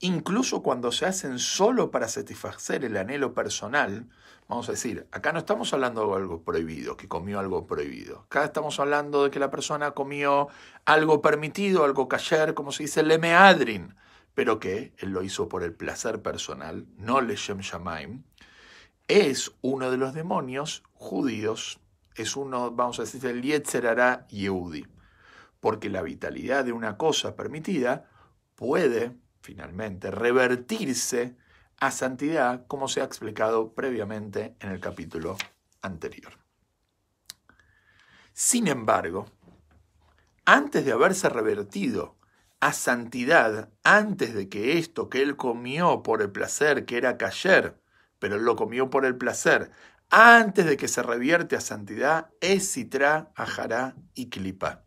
incluso 0.00 0.64
cuando 0.64 0.90
se 0.90 1.06
hacen 1.06 1.38
solo 1.38 1.92
para 1.92 2.08
satisfacer 2.08 2.84
el 2.84 2.96
anhelo 2.96 3.34
personal, 3.34 4.08
vamos 4.52 4.68
a 4.68 4.72
decir, 4.72 5.06
acá 5.12 5.32
no 5.32 5.38
estamos 5.38 5.72
hablando 5.72 6.06
de 6.06 6.16
algo 6.16 6.42
prohibido, 6.42 6.96
que 6.96 7.08
comió 7.08 7.38
algo 7.38 7.66
prohibido. 7.66 8.20
Acá 8.26 8.44
estamos 8.44 8.78
hablando 8.80 9.24
de 9.24 9.30
que 9.30 9.38
la 9.38 9.50
persona 9.50 9.92
comió 9.92 10.48
algo 10.84 11.22
permitido, 11.22 11.84
algo 11.84 12.08
cayer, 12.08 12.54
como 12.54 12.70
se 12.70 12.84
dice, 12.84 13.02
lemeadrin, 13.02 13.94
pero 14.34 14.60
que 14.60 14.92
él 14.98 15.10
lo 15.10 15.22
hizo 15.22 15.48
por 15.48 15.62
el 15.62 15.74
placer 15.74 16.22
personal, 16.22 16.86
no 16.96 17.20
leshem 17.20 17.60
shamaim, 17.60 18.24
es 19.08 19.52
uno 19.62 19.90
de 19.90 19.96
los 19.96 20.14
demonios 20.14 20.82
judíos, 20.92 21.80
es 22.14 22.36
uno, 22.36 22.70
vamos 22.70 22.98
a 22.98 23.02
decir, 23.02 23.24
el 23.26 23.42
Yetzerara 23.42 24.26
Yehudi 24.28 24.86
porque 25.62 25.88
la 25.90 26.02
vitalidad 26.02 26.64
de 26.64 26.72
una 26.72 26.96
cosa 26.96 27.36
permitida 27.36 28.10
puede, 28.56 29.12
finalmente, 29.42 30.10
revertirse 30.10 31.36
a 31.82 31.90
santidad, 31.90 32.64
como 32.68 32.86
se 32.86 33.00
ha 33.00 33.04
explicado 33.04 33.74
previamente 33.74 34.54
en 34.60 34.70
el 34.70 34.78
capítulo 34.78 35.36
anterior. 35.80 36.32
Sin 38.32 38.68
embargo, 38.68 39.26
antes 40.44 40.84
de 40.84 40.92
haberse 40.92 41.28
revertido 41.28 42.16
a 42.60 42.72
santidad, 42.72 43.68
antes 43.82 44.32
de 44.32 44.48
que 44.48 44.78
esto 44.78 45.10
que 45.10 45.22
él 45.22 45.36
comió 45.36 46.04
por 46.04 46.22
el 46.22 46.30
placer, 46.30 46.86
que 46.86 46.98
era 46.98 47.18
cayer, 47.18 47.82
pero 48.20 48.36
él 48.36 48.44
lo 48.44 48.54
comió 48.54 48.88
por 48.88 49.04
el 49.04 49.16
placer, 49.16 49.72
antes 50.08 50.66
de 50.66 50.76
que 50.76 50.86
se 50.86 51.02
revierte 51.02 51.56
a 51.56 51.60
santidad, 51.60 52.30
es 52.40 52.72
citra, 52.72 53.32
ajará 53.34 53.96
y 54.14 54.28
clipa 54.28 54.84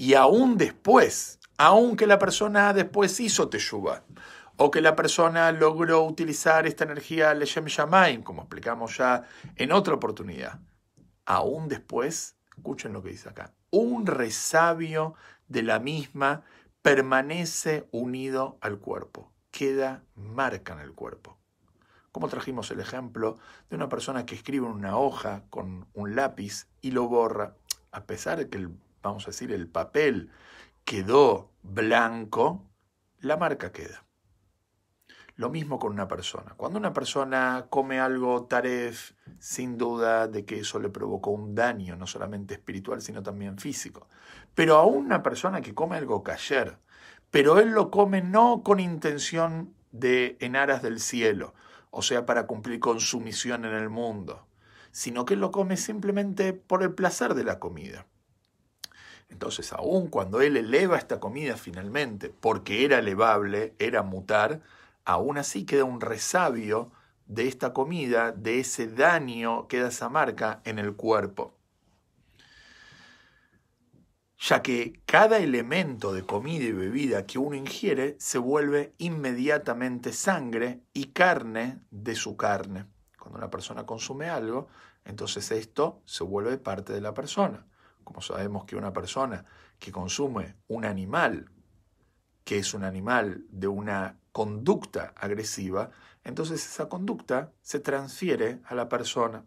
y 0.00 0.14
aún 0.14 0.56
después, 0.56 1.38
aunque 1.58 2.06
la 2.06 2.18
persona 2.18 2.72
después 2.72 3.20
hizo 3.20 3.50
teshuva, 3.50 4.02
o 4.62 4.70
que 4.70 4.82
la 4.82 4.94
persona 4.94 5.50
logró 5.52 6.04
utilizar 6.04 6.66
esta 6.66 6.84
energía 6.84 7.32
Leshem 7.32 7.64
Shamaim, 7.64 8.22
como 8.22 8.42
explicamos 8.42 8.94
ya 8.98 9.24
en 9.56 9.72
otra 9.72 9.94
oportunidad, 9.94 10.60
aún 11.24 11.66
después, 11.66 12.36
escuchen 12.54 12.92
lo 12.92 13.02
que 13.02 13.08
dice 13.08 13.30
acá, 13.30 13.54
un 13.70 14.04
resabio 14.04 15.14
de 15.48 15.62
la 15.62 15.78
misma 15.78 16.42
permanece 16.82 17.88
unido 17.90 18.58
al 18.60 18.78
cuerpo, 18.78 19.32
queda 19.50 20.04
marca 20.14 20.74
en 20.74 20.80
el 20.80 20.92
cuerpo. 20.92 21.38
Como 22.12 22.28
trajimos 22.28 22.70
el 22.70 22.80
ejemplo 22.80 23.38
de 23.70 23.76
una 23.76 23.88
persona 23.88 24.26
que 24.26 24.34
escribe 24.34 24.66
en 24.66 24.72
una 24.72 24.98
hoja 24.98 25.44
con 25.48 25.86
un 25.94 26.16
lápiz 26.16 26.66
y 26.82 26.90
lo 26.90 27.08
borra, 27.08 27.56
a 27.92 28.04
pesar 28.04 28.36
de 28.36 28.50
que 28.50 28.58
el 28.58 28.76
vamos 29.02 29.24
a 29.24 29.30
decir, 29.30 29.52
el 29.52 29.68
papel 29.68 30.30
quedó 30.84 31.50
blanco, 31.62 32.66
la 33.20 33.38
marca 33.38 33.72
queda. 33.72 34.04
Lo 35.40 35.48
mismo 35.48 35.78
con 35.78 35.94
una 35.94 36.06
persona. 36.06 36.52
Cuando 36.54 36.78
una 36.78 36.92
persona 36.92 37.64
come 37.70 37.98
algo 37.98 38.44
taref, 38.44 39.12
sin 39.38 39.78
duda 39.78 40.28
de 40.28 40.44
que 40.44 40.58
eso 40.60 40.78
le 40.78 40.90
provocó 40.90 41.30
un 41.30 41.54
daño, 41.54 41.96
no 41.96 42.06
solamente 42.06 42.52
espiritual, 42.52 43.00
sino 43.00 43.22
también 43.22 43.56
físico. 43.56 44.06
Pero 44.54 44.76
a 44.76 44.84
una 44.84 45.22
persona 45.22 45.62
que 45.62 45.72
come 45.72 45.96
algo 45.96 46.22
cayer, 46.22 46.76
pero 47.30 47.58
él 47.58 47.70
lo 47.70 47.90
come 47.90 48.20
no 48.20 48.62
con 48.62 48.80
intención 48.80 49.72
de 49.92 50.36
en 50.40 50.56
aras 50.56 50.82
del 50.82 51.00
cielo, 51.00 51.54
o 51.90 52.02
sea, 52.02 52.26
para 52.26 52.46
cumplir 52.46 52.78
con 52.78 53.00
su 53.00 53.18
misión 53.18 53.64
en 53.64 53.72
el 53.72 53.88
mundo, 53.88 54.46
sino 54.92 55.24
que 55.24 55.32
él 55.32 55.40
lo 55.40 55.52
come 55.52 55.78
simplemente 55.78 56.52
por 56.52 56.82
el 56.82 56.92
placer 56.92 57.32
de 57.32 57.44
la 57.44 57.58
comida. 57.58 58.04
Entonces, 59.30 59.72
aun 59.72 60.08
cuando 60.08 60.42
él 60.42 60.58
eleva 60.58 60.98
esta 60.98 61.18
comida 61.18 61.56
finalmente, 61.56 62.28
porque 62.28 62.84
era 62.84 62.98
elevable, 62.98 63.74
era 63.78 64.02
mutar, 64.02 64.60
aún 65.12 65.38
así 65.38 65.64
queda 65.64 65.84
un 65.84 66.00
resabio 66.00 66.92
de 67.26 67.48
esta 67.48 67.72
comida, 67.72 68.32
de 68.32 68.60
ese 68.60 68.88
daño, 68.88 69.68
queda 69.68 69.88
esa 69.88 70.08
marca 70.08 70.60
en 70.64 70.78
el 70.78 70.96
cuerpo. 70.96 71.56
Ya 74.38 74.62
que 74.62 75.02
cada 75.04 75.38
elemento 75.38 76.12
de 76.12 76.24
comida 76.24 76.64
y 76.64 76.72
bebida 76.72 77.26
que 77.26 77.38
uno 77.38 77.56
ingiere 77.56 78.16
se 78.18 78.38
vuelve 78.38 78.94
inmediatamente 78.98 80.12
sangre 80.12 80.82
y 80.94 81.06
carne 81.06 81.80
de 81.90 82.14
su 82.14 82.36
carne. 82.36 82.86
Cuando 83.18 83.38
una 83.38 83.50
persona 83.50 83.84
consume 83.84 84.30
algo, 84.30 84.68
entonces 85.04 85.50
esto 85.50 86.02
se 86.06 86.24
vuelve 86.24 86.56
parte 86.56 86.94
de 86.94 87.02
la 87.02 87.12
persona 87.12 87.66
como 88.10 88.22
sabemos 88.22 88.64
que 88.64 88.74
una 88.74 88.92
persona 88.92 89.44
que 89.78 89.92
consume 89.92 90.56
un 90.66 90.84
animal, 90.84 91.50
que 92.44 92.58
es 92.58 92.74
un 92.74 92.82
animal 92.82 93.44
de 93.50 93.68
una 93.68 94.19
conducta 94.32 95.12
agresiva, 95.16 95.90
entonces 96.24 96.64
esa 96.64 96.88
conducta 96.88 97.52
se 97.62 97.80
transfiere 97.80 98.60
a 98.64 98.74
la 98.74 98.88
persona. 98.88 99.44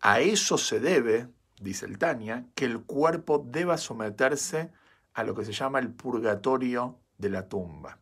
A 0.00 0.20
eso 0.20 0.58
se 0.58 0.80
debe, 0.80 1.28
dice 1.60 1.86
el 1.86 1.98
Tania, 1.98 2.46
que 2.54 2.64
el 2.64 2.82
cuerpo 2.82 3.44
deba 3.46 3.78
someterse 3.78 4.72
a 5.14 5.24
lo 5.24 5.34
que 5.34 5.44
se 5.44 5.52
llama 5.52 5.78
el 5.78 5.90
purgatorio 5.90 6.98
de 7.18 7.30
la 7.30 7.48
tumba. 7.48 7.98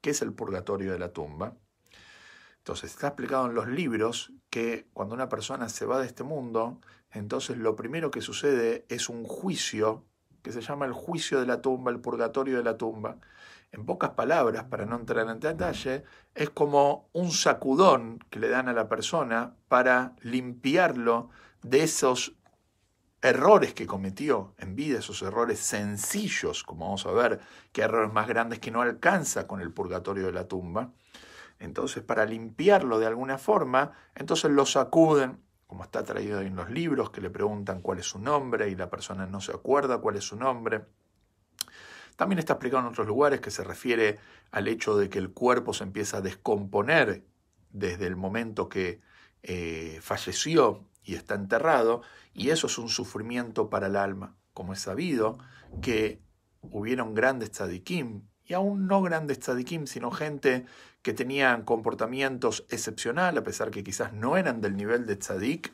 ¿Qué 0.00 0.10
es 0.10 0.22
el 0.22 0.32
purgatorio 0.32 0.92
de 0.92 0.98
la 0.98 1.12
tumba? 1.12 1.56
Entonces 2.58 2.90
está 2.90 3.08
explicado 3.08 3.46
en 3.46 3.54
los 3.54 3.68
libros 3.68 4.32
que 4.50 4.86
cuando 4.92 5.14
una 5.14 5.28
persona 5.28 5.68
se 5.68 5.86
va 5.86 5.98
de 5.98 6.06
este 6.06 6.22
mundo, 6.22 6.80
entonces 7.10 7.56
lo 7.56 7.74
primero 7.74 8.10
que 8.10 8.20
sucede 8.20 8.84
es 8.88 9.08
un 9.08 9.24
juicio 9.24 10.04
que 10.42 10.52
se 10.52 10.60
llama 10.60 10.86
el 10.86 10.92
juicio 10.92 11.40
de 11.40 11.46
la 11.46 11.60
tumba, 11.60 11.90
el 11.90 12.00
purgatorio 12.00 12.56
de 12.56 12.64
la 12.64 12.76
tumba. 12.76 13.18
En 13.72 13.86
pocas 13.86 14.10
palabras, 14.10 14.64
para 14.64 14.84
no 14.84 14.96
entrar 14.96 15.28
en 15.28 15.38
detalle, 15.38 16.02
es 16.34 16.50
como 16.50 17.08
un 17.12 17.30
sacudón 17.30 18.18
que 18.28 18.40
le 18.40 18.48
dan 18.48 18.68
a 18.68 18.72
la 18.72 18.88
persona 18.88 19.54
para 19.68 20.16
limpiarlo 20.22 21.30
de 21.62 21.84
esos 21.84 22.34
errores 23.22 23.74
que 23.74 23.86
cometió 23.86 24.54
en 24.58 24.74
vida, 24.74 24.98
esos 24.98 25.22
errores 25.22 25.60
sencillos, 25.60 26.64
como 26.64 26.86
vamos 26.86 27.06
a 27.06 27.12
ver, 27.12 27.40
que 27.72 27.82
errores 27.82 28.12
más 28.12 28.26
grandes 28.26 28.58
que 28.58 28.70
no 28.70 28.80
alcanza 28.80 29.46
con 29.46 29.60
el 29.60 29.72
purgatorio 29.72 30.26
de 30.26 30.32
la 30.32 30.48
tumba. 30.48 30.92
Entonces, 31.58 32.02
para 32.02 32.24
limpiarlo 32.24 32.98
de 32.98 33.06
alguna 33.06 33.38
forma, 33.38 33.92
entonces 34.14 34.50
lo 34.50 34.64
sacuden, 34.64 35.44
como 35.66 35.84
está 35.84 36.02
traído 36.02 36.40
en 36.40 36.56
los 36.56 36.70
libros, 36.70 37.10
que 37.10 37.20
le 37.20 37.30
preguntan 37.30 37.82
cuál 37.82 37.98
es 37.98 38.06
su 38.06 38.18
nombre 38.18 38.68
y 38.70 38.74
la 38.74 38.90
persona 38.90 39.26
no 39.26 39.40
se 39.40 39.52
acuerda 39.52 39.98
cuál 39.98 40.16
es 40.16 40.24
su 40.24 40.36
nombre. 40.36 40.86
También 42.20 42.38
está 42.38 42.52
explicado 42.52 42.82
en 42.82 42.90
otros 42.90 43.06
lugares 43.06 43.40
que 43.40 43.50
se 43.50 43.64
refiere 43.64 44.18
al 44.50 44.68
hecho 44.68 44.94
de 44.94 45.08
que 45.08 45.18
el 45.18 45.30
cuerpo 45.30 45.72
se 45.72 45.84
empieza 45.84 46.18
a 46.18 46.20
descomponer 46.20 47.24
desde 47.70 48.06
el 48.06 48.14
momento 48.14 48.68
que 48.68 49.00
eh, 49.42 50.00
falleció 50.02 50.84
y 51.02 51.14
está 51.14 51.34
enterrado, 51.34 52.02
y 52.34 52.50
eso 52.50 52.66
es 52.66 52.76
un 52.76 52.90
sufrimiento 52.90 53.70
para 53.70 53.86
el 53.86 53.96
alma, 53.96 54.36
como 54.52 54.74
es 54.74 54.80
sabido 54.80 55.38
que 55.80 56.20
hubieron 56.60 57.14
grandes 57.14 57.52
tzadikim, 57.52 58.28
y 58.44 58.52
aún 58.52 58.86
no 58.86 59.00
grandes 59.00 59.40
tzadikim, 59.40 59.86
sino 59.86 60.10
gente 60.10 60.66
que 61.00 61.14
tenían 61.14 61.62
comportamientos 61.62 62.66
excepcionales, 62.68 63.40
a 63.40 63.44
pesar 63.44 63.70
que 63.70 63.82
quizás 63.82 64.12
no 64.12 64.36
eran 64.36 64.60
del 64.60 64.76
nivel 64.76 65.06
de 65.06 65.16
tzadik, 65.16 65.72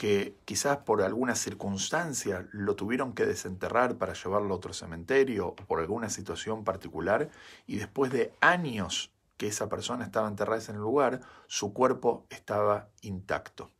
que 0.00 0.34
quizás 0.46 0.78
por 0.78 1.02
alguna 1.02 1.34
circunstancia 1.34 2.48
lo 2.52 2.74
tuvieron 2.74 3.12
que 3.12 3.26
desenterrar 3.26 3.98
para 3.98 4.14
llevarlo 4.14 4.54
a 4.54 4.56
otro 4.56 4.72
cementerio 4.72 5.48
o 5.48 5.54
por 5.54 5.78
alguna 5.78 6.08
situación 6.08 6.64
particular, 6.64 7.28
y 7.66 7.76
después 7.76 8.10
de 8.10 8.32
años 8.40 9.12
que 9.36 9.48
esa 9.48 9.68
persona 9.68 10.06
estaba 10.06 10.26
enterrada 10.26 10.62
en 10.70 10.76
el 10.76 10.80
lugar, 10.80 11.20
su 11.48 11.74
cuerpo 11.74 12.24
estaba 12.30 12.88
intacto, 13.02 13.72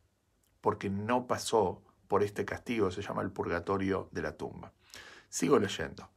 porque 0.61 0.91
no 0.91 1.25
pasó 1.25 1.81
por 2.07 2.21
este 2.21 2.45
castigo, 2.45 2.91
se 2.91 3.01
llama 3.01 3.23
el 3.23 3.31
purgatorio 3.31 4.07
de 4.11 4.21
la 4.21 4.37
tumba. 4.37 4.73
Sigo 5.27 5.57
leyendo 5.57 6.07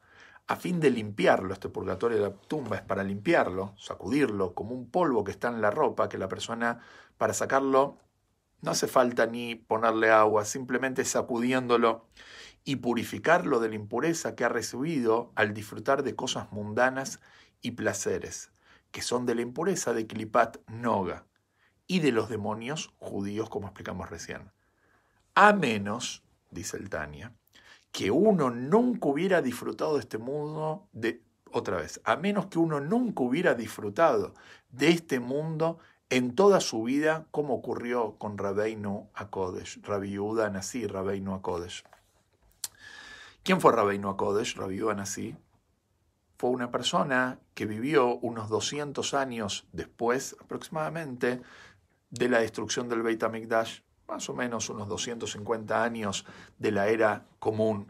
a 0.47 0.57
fin 0.57 0.81
de 0.81 0.91
limpiarlo. 0.91 1.55
Este 1.55 1.71
purgatorio 1.71 2.19
de 2.19 2.29
la 2.29 2.35
tumba 2.35 2.77
es 2.77 2.83
para 2.83 3.03
limpiarlo, 3.03 3.73
sacudirlo, 3.79 4.53
como 4.53 4.75
un 4.75 4.91
polvo 4.91 5.25
que 5.25 5.31
está 5.31 5.49
en 5.49 5.63
la 5.63 5.71
ropa, 5.71 6.11
que 6.11 6.19
la 6.19 6.29
persona, 6.29 6.81
para 7.17 7.33
sacarlo, 7.33 7.97
no 8.65 8.71
hace 8.71 8.89
falta 8.89 9.27
ni 9.27 9.55
ponerle 9.55 10.11
agua, 10.11 10.45
simplemente 10.45 11.05
sacudiéndolo 11.05 12.09
y 12.65 12.77
purificarlo 12.77 13.61
de 13.61 13.69
la 13.69 13.75
impureza 13.75 14.35
que 14.35 14.45
ha 14.45 14.49
recibido 14.49 15.33
al 15.35 15.53
disfrutar 15.53 16.03
de 16.03 16.17
cosas 16.17 16.51
mundanas 16.51 17.21
y 17.61 17.73
placeres, 17.73 18.53
que 18.91 19.03
son 19.03 19.27
de 19.27 19.35
la 19.35 19.43
impureza 19.43 19.93
de 19.93 20.07
Klipat 20.07 20.59
Noga 20.69 21.27
y 21.87 22.01
de 22.01 22.11
los 22.11 22.31
demonios 22.31 22.95
judíos, 22.99 23.51
como 23.51 23.67
explicamos 23.67 24.09
recién. 24.09 24.51
A 25.35 25.53
menos, 25.53 26.25
dice 26.51 26.79
el 26.79 26.89
Tania, 26.89 27.35
que 27.93 28.11
uno 28.11 28.51
nunca 28.51 29.09
hubiera 29.09 29.43
disfrutado 29.43 29.95
de 29.95 30.01
este 30.01 30.17
mundo, 30.17 30.89
de, 30.93 31.23
otra 31.53 31.77
vez, 31.77 32.01
a 32.05 32.17
menos 32.17 32.47
que 32.47 32.59
uno 32.59 32.81
nunca 32.81 33.23
hubiera 33.23 33.55
disfrutado 33.55 34.33
de 34.71 34.89
este 34.89 35.21
mundo 35.21 35.79
en 36.11 36.35
toda 36.35 36.61
su 36.61 36.83
vida, 36.83 37.27
como 37.31 37.55
ocurrió 37.55 38.17
con 38.19 38.39
Rabbeinu 38.39 39.09
Akodesh, 39.15 39.83
Rabbi 39.83 40.11
Yehuda 40.11 40.51
Nasir, 40.51 40.93
Rabbeinu 40.93 41.35
Akodesh. 41.35 41.85
¿Quién 43.43 43.61
fue 43.61 43.73
Rabbeinu 43.73 44.09
Akodesh? 44.09 44.57
Rabbi 44.57 44.81
así. 44.99 45.37
Fue 46.39 46.51
una 46.51 46.71
persona 46.71 47.39
que 47.55 47.67
vivió 47.67 48.17
unos 48.17 48.49
200 48.49 49.15
años 49.15 49.67
después, 49.73 50.37
aproximadamente, 50.41 51.43
de 52.11 52.29
la 52.29 52.41
destrucción 52.41 52.89
del 52.89 53.03
Beit 53.03 53.23
HaMikdash, 53.23 53.81
más 54.09 54.29
o 54.29 54.35
menos 54.35 54.69
unos 54.71 54.89
250 54.89 55.83
años 55.83 56.25
de 56.59 56.73
la 56.73 56.89
era 56.89 57.27
común. 57.39 57.87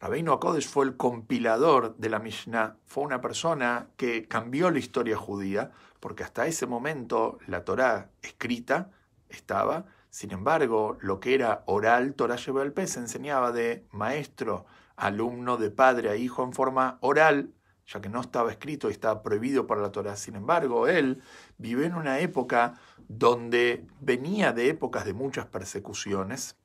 Rabbeinu 0.00 0.32
Akodesh 0.32 0.68
fue 0.68 0.84
el 0.84 0.96
compilador 0.96 1.96
de 1.96 2.08
la 2.08 2.18
Mishnah, 2.18 2.76
fue 2.86 3.04
una 3.04 3.20
persona 3.20 3.88
que 3.96 4.26
cambió 4.26 4.70
la 4.70 4.78
historia 4.78 5.16
judía, 5.16 5.70
porque 6.00 6.24
hasta 6.24 6.46
ese 6.46 6.66
momento 6.66 7.38
la 7.46 7.64
Torá 7.64 8.10
escrita 8.22 8.90
estaba, 9.28 9.86
sin 10.10 10.32
embargo, 10.32 10.98
lo 11.00 11.20
que 11.20 11.34
era 11.34 11.62
oral, 11.66 12.14
Torah 12.14 12.36
el 12.36 12.88
se 12.88 13.00
enseñaba 13.00 13.50
de 13.50 13.86
maestro, 13.92 14.66
alumno, 14.96 15.56
de 15.56 15.70
padre 15.70 16.10
a 16.10 16.16
hijo 16.16 16.44
en 16.44 16.52
forma 16.52 16.98
oral, 17.00 17.54
ya 17.86 18.00
que 18.00 18.10
no 18.10 18.20
estaba 18.20 18.50
escrito 18.50 18.88
y 18.88 18.92
estaba 18.92 19.22
prohibido 19.22 19.66
por 19.66 19.78
la 19.78 19.90
Torah. 19.90 20.16
Sin 20.16 20.36
embargo, 20.36 20.86
él 20.86 21.22
vivió 21.56 21.84
en 21.84 21.94
una 21.94 22.18
época 22.20 22.74
donde 23.08 23.86
venía 24.00 24.52
de 24.52 24.68
épocas 24.68 25.04
de 25.04 25.14
muchas 25.14 25.46
persecuciones, 25.46 26.58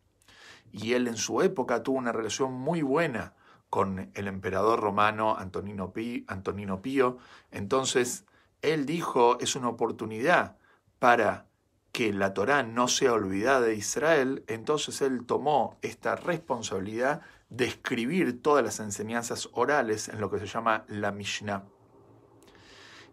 y 0.71 0.93
él 0.93 1.07
en 1.07 1.17
su 1.17 1.41
época 1.41 1.83
tuvo 1.83 1.97
una 1.97 2.11
relación 2.11 2.53
muy 2.53 2.81
buena 2.81 3.33
con 3.69 4.11
el 4.13 4.27
emperador 4.27 4.79
romano 4.79 5.35
Antonino 5.37 5.91
Pío. 5.91 7.17
Entonces, 7.51 8.25
él 8.61 8.85
dijo, 8.85 9.39
es 9.39 9.55
una 9.55 9.69
oportunidad 9.69 10.57
para 10.99 11.47
que 11.91 12.13
la 12.13 12.33
Torá 12.33 12.63
no 12.63 12.87
sea 12.87 13.13
olvidada 13.13 13.61
de 13.61 13.75
Israel, 13.75 14.43
entonces 14.47 15.01
él 15.01 15.25
tomó 15.25 15.77
esta 15.81 16.15
responsabilidad 16.15 17.21
de 17.49 17.65
escribir 17.65 18.41
todas 18.41 18.63
las 18.63 18.79
enseñanzas 18.79 19.49
orales 19.53 20.09
en 20.09 20.19
lo 20.21 20.29
que 20.29 20.39
se 20.39 20.45
llama 20.45 20.85
la 20.87 21.11
Mishnah. 21.11 21.63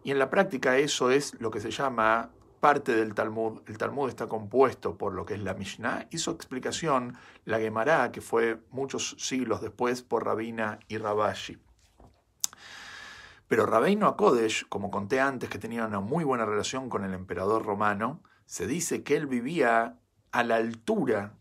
Y 0.03 0.11
en 0.11 0.19
la 0.19 0.29
práctica 0.29 0.77
eso 0.77 1.09
es 1.09 1.33
lo 1.39 1.49
que 1.49 1.61
se 1.61 1.71
llama 1.71 2.29
parte 2.65 2.95
del 2.95 3.13
Talmud. 3.13 3.61
El 3.67 3.77
Talmud 3.77 4.09
está 4.09 4.25
compuesto 4.25 4.97
por 4.97 5.13
lo 5.13 5.23
que 5.23 5.35
es 5.35 5.39
la 5.39 5.53
Mishnah 5.53 6.07
y 6.09 6.17
su 6.17 6.31
explicación, 6.31 7.15
la 7.43 7.59
Gemara, 7.59 8.11
que 8.11 8.21
fue 8.21 8.59
muchos 8.71 9.15
siglos 9.19 9.61
después 9.61 10.01
por 10.01 10.25
Rabina 10.25 10.79
y 10.87 10.97
Rabashi. 10.97 11.59
Pero 13.47 13.67
Rabbeinu 13.67 14.07
Akodesh, 14.07 14.67
como 14.67 14.89
conté 14.89 15.19
antes, 15.19 15.47
que 15.47 15.59
tenía 15.59 15.85
una 15.85 15.99
muy 15.99 16.23
buena 16.23 16.43
relación 16.43 16.89
con 16.89 17.03
el 17.03 17.13
emperador 17.13 17.63
romano, 17.63 18.23
se 18.47 18.65
dice 18.65 19.03
que 19.03 19.15
él 19.15 19.27
vivía 19.27 19.99
a 20.31 20.43
la 20.43 20.55
altura 20.55 21.37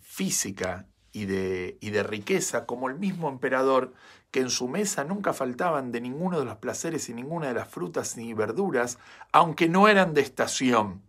física 0.00 0.88
y 1.16 1.24
de, 1.24 1.78
y 1.80 1.90
de 1.92 2.02
riqueza 2.02 2.66
como 2.66 2.90
el 2.90 2.98
mismo 2.98 3.30
emperador 3.30 3.94
que 4.30 4.40
en 4.40 4.50
su 4.50 4.68
mesa 4.68 5.02
nunca 5.02 5.32
faltaban 5.32 5.90
de 5.90 6.02
ninguno 6.02 6.38
de 6.38 6.44
los 6.44 6.58
placeres 6.58 7.08
y 7.08 7.14
ninguna 7.14 7.48
de 7.48 7.54
las 7.54 7.68
frutas 7.68 8.18
ni 8.18 8.34
verduras, 8.34 8.98
aunque 9.32 9.66
no 9.66 9.88
eran 9.88 10.12
de 10.12 10.20
estación. 10.20 11.00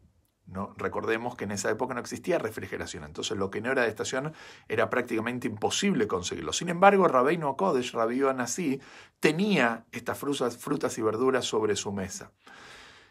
¿no? 0.45 0.73
Recordemos 0.77 1.35
que 1.35 1.43
en 1.43 1.51
esa 1.51 1.69
época 1.69 1.93
no 1.93 1.99
existía 1.99 2.39
refrigeración, 2.39 3.03
entonces 3.03 3.37
lo 3.37 3.51
que 3.51 3.59
no 3.59 3.69
era 3.69 3.81
de 3.81 3.89
estación 3.89 4.31
era 4.69 4.89
prácticamente 4.89 5.45
imposible 5.45 6.07
conseguirlo. 6.07 6.53
Sin 6.53 6.69
embargo, 6.69 7.09
Rabbeinu 7.09 7.57
Kodesh, 7.57 7.91
Rabbi 7.91 8.21
Anasí, 8.21 8.79
tenía 9.19 9.83
estas 9.91 10.17
frutas, 10.17 10.55
frutas 10.55 10.97
y 10.97 11.01
verduras 11.01 11.43
sobre 11.43 11.75
su 11.75 11.91
mesa. 11.91 12.31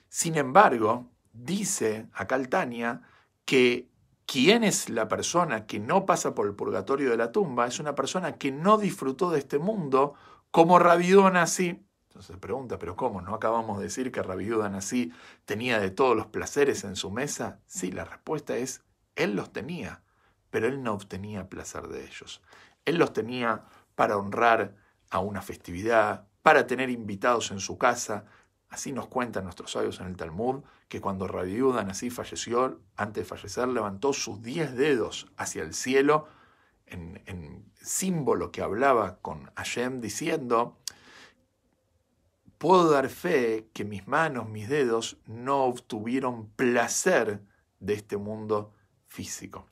Sin 0.09 0.38
embargo, 0.38 1.11
dice 1.35 2.07
a 2.15 2.26
Caltania 2.26 3.03
que 3.45 3.91
¿Quién 4.26 4.64
es 4.64 4.88
la 4.90 5.06
persona 5.06 5.66
que 5.66 5.78
no 5.78 6.04
pasa 6.04 6.35
por 6.35 6.49
el 6.49 6.54
purgatorio 6.54 7.11
de 7.11 7.16
la 7.16 7.30
tumba? 7.30 7.68
Es 7.68 7.78
una 7.78 7.95
persona 7.95 8.37
que 8.37 8.50
no 8.50 8.76
disfrutó 8.76 9.30
de 9.30 9.38
este 9.38 9.61
mundo 9.61 10.14
como 10.50 10.80
Rabiudán 10.80 11.37
así. 11.37 11.87
Entonces 12.09 12.35
se 12.35 12.40
pregunta, 12.40 12.76
¿pero 12.78 12.97
cómo? 12.97 13.23
¿No 13.23 13.35
acabamos 13.37 13.78
de 13.78 13.85
decir 13.85 14.11
que 14.11 14.23
Rabiudán 14.23 14.75
así 14.75 15.12
tenía 15.44 15.79
de 15.79 15.92
todos 15.92 16.16
los 16.16 16.27
placeres 16.27 16.83
en 16.83 16.96
su 16.96 17.12
mesa? 17.12 17.61
Sí, 17.66 17.92
la 17.92 18.05
respuesta 18.05 18.57
es, 18.57 18.83
él 19.14 19.37
los 19.37 19.53
tenía, 19.53 20.03
pero 20.51 20.66
él 20.66 20.83
no 20.83 20.94
obtenía 20.94 21.48
placer 21.48 21.87
de 21.87 22.05
ellos. 22.05 22.42
Él 22.85 22.96
los 22.96 23.12
tenía 23.12 23.64
para 23.94 24.16
honrar 24.16 24.74
a 25.09 25.20
una 25.20 25.40
festividad, 25.40 26.27
para 26.42 26.66
tener 26.66 26.90
invitados 26.90 27.53
en 27.53 27.61
su 27.61 27.79
casa, 27.79 28.24
Así 28.68 28.92
nos 28.92 29.07
cuentan 29.09 29.44
nuestros 29.44 29.72
sabios 29.72 30.00
en 30.00 30.07
el 30.07 30.16
Talmud 30.16 30.62
que 30.88 31.00
cuando 31.00 31.29
Rabbi 31.29 31.61
así 31.88 32.11
falleció, 32.11 32.81
antes 32.96 33.24
de 33.24 33.29
fallecer, 33.29 33.68
levantó 33.68 34.12
sus 34.12 34.42
diez 34.42 34.74
dedos 34.74 35.31
hacia 35.37 35.62
el 35.62 35.72
cielo 35.72 36.26
en, 36.87 37.22
en 37.26 37.72
símbolo 37.74 38.50
que 38.50 38.62
hablaba 38.62 39.18
con 39.18 39.50
Hashem 39.55 40.00
diciendo, 40.00 40.79
puedo 42.59 42.90
dar 42.90 43.09
fe 43.09 43.68
que 43.72 43.85
mis 43.85 44.07
manos, 44.07 44.48
mis 44.48 44.68
dedos, 44.68 45.18
no 45.26 45.64
obtuvieron 45.64 46.50
placer 46.50 47.42
de 47.81 47.94
este 47.94 48.16
mundo 48.16 48.72
físico. 49.07 49.68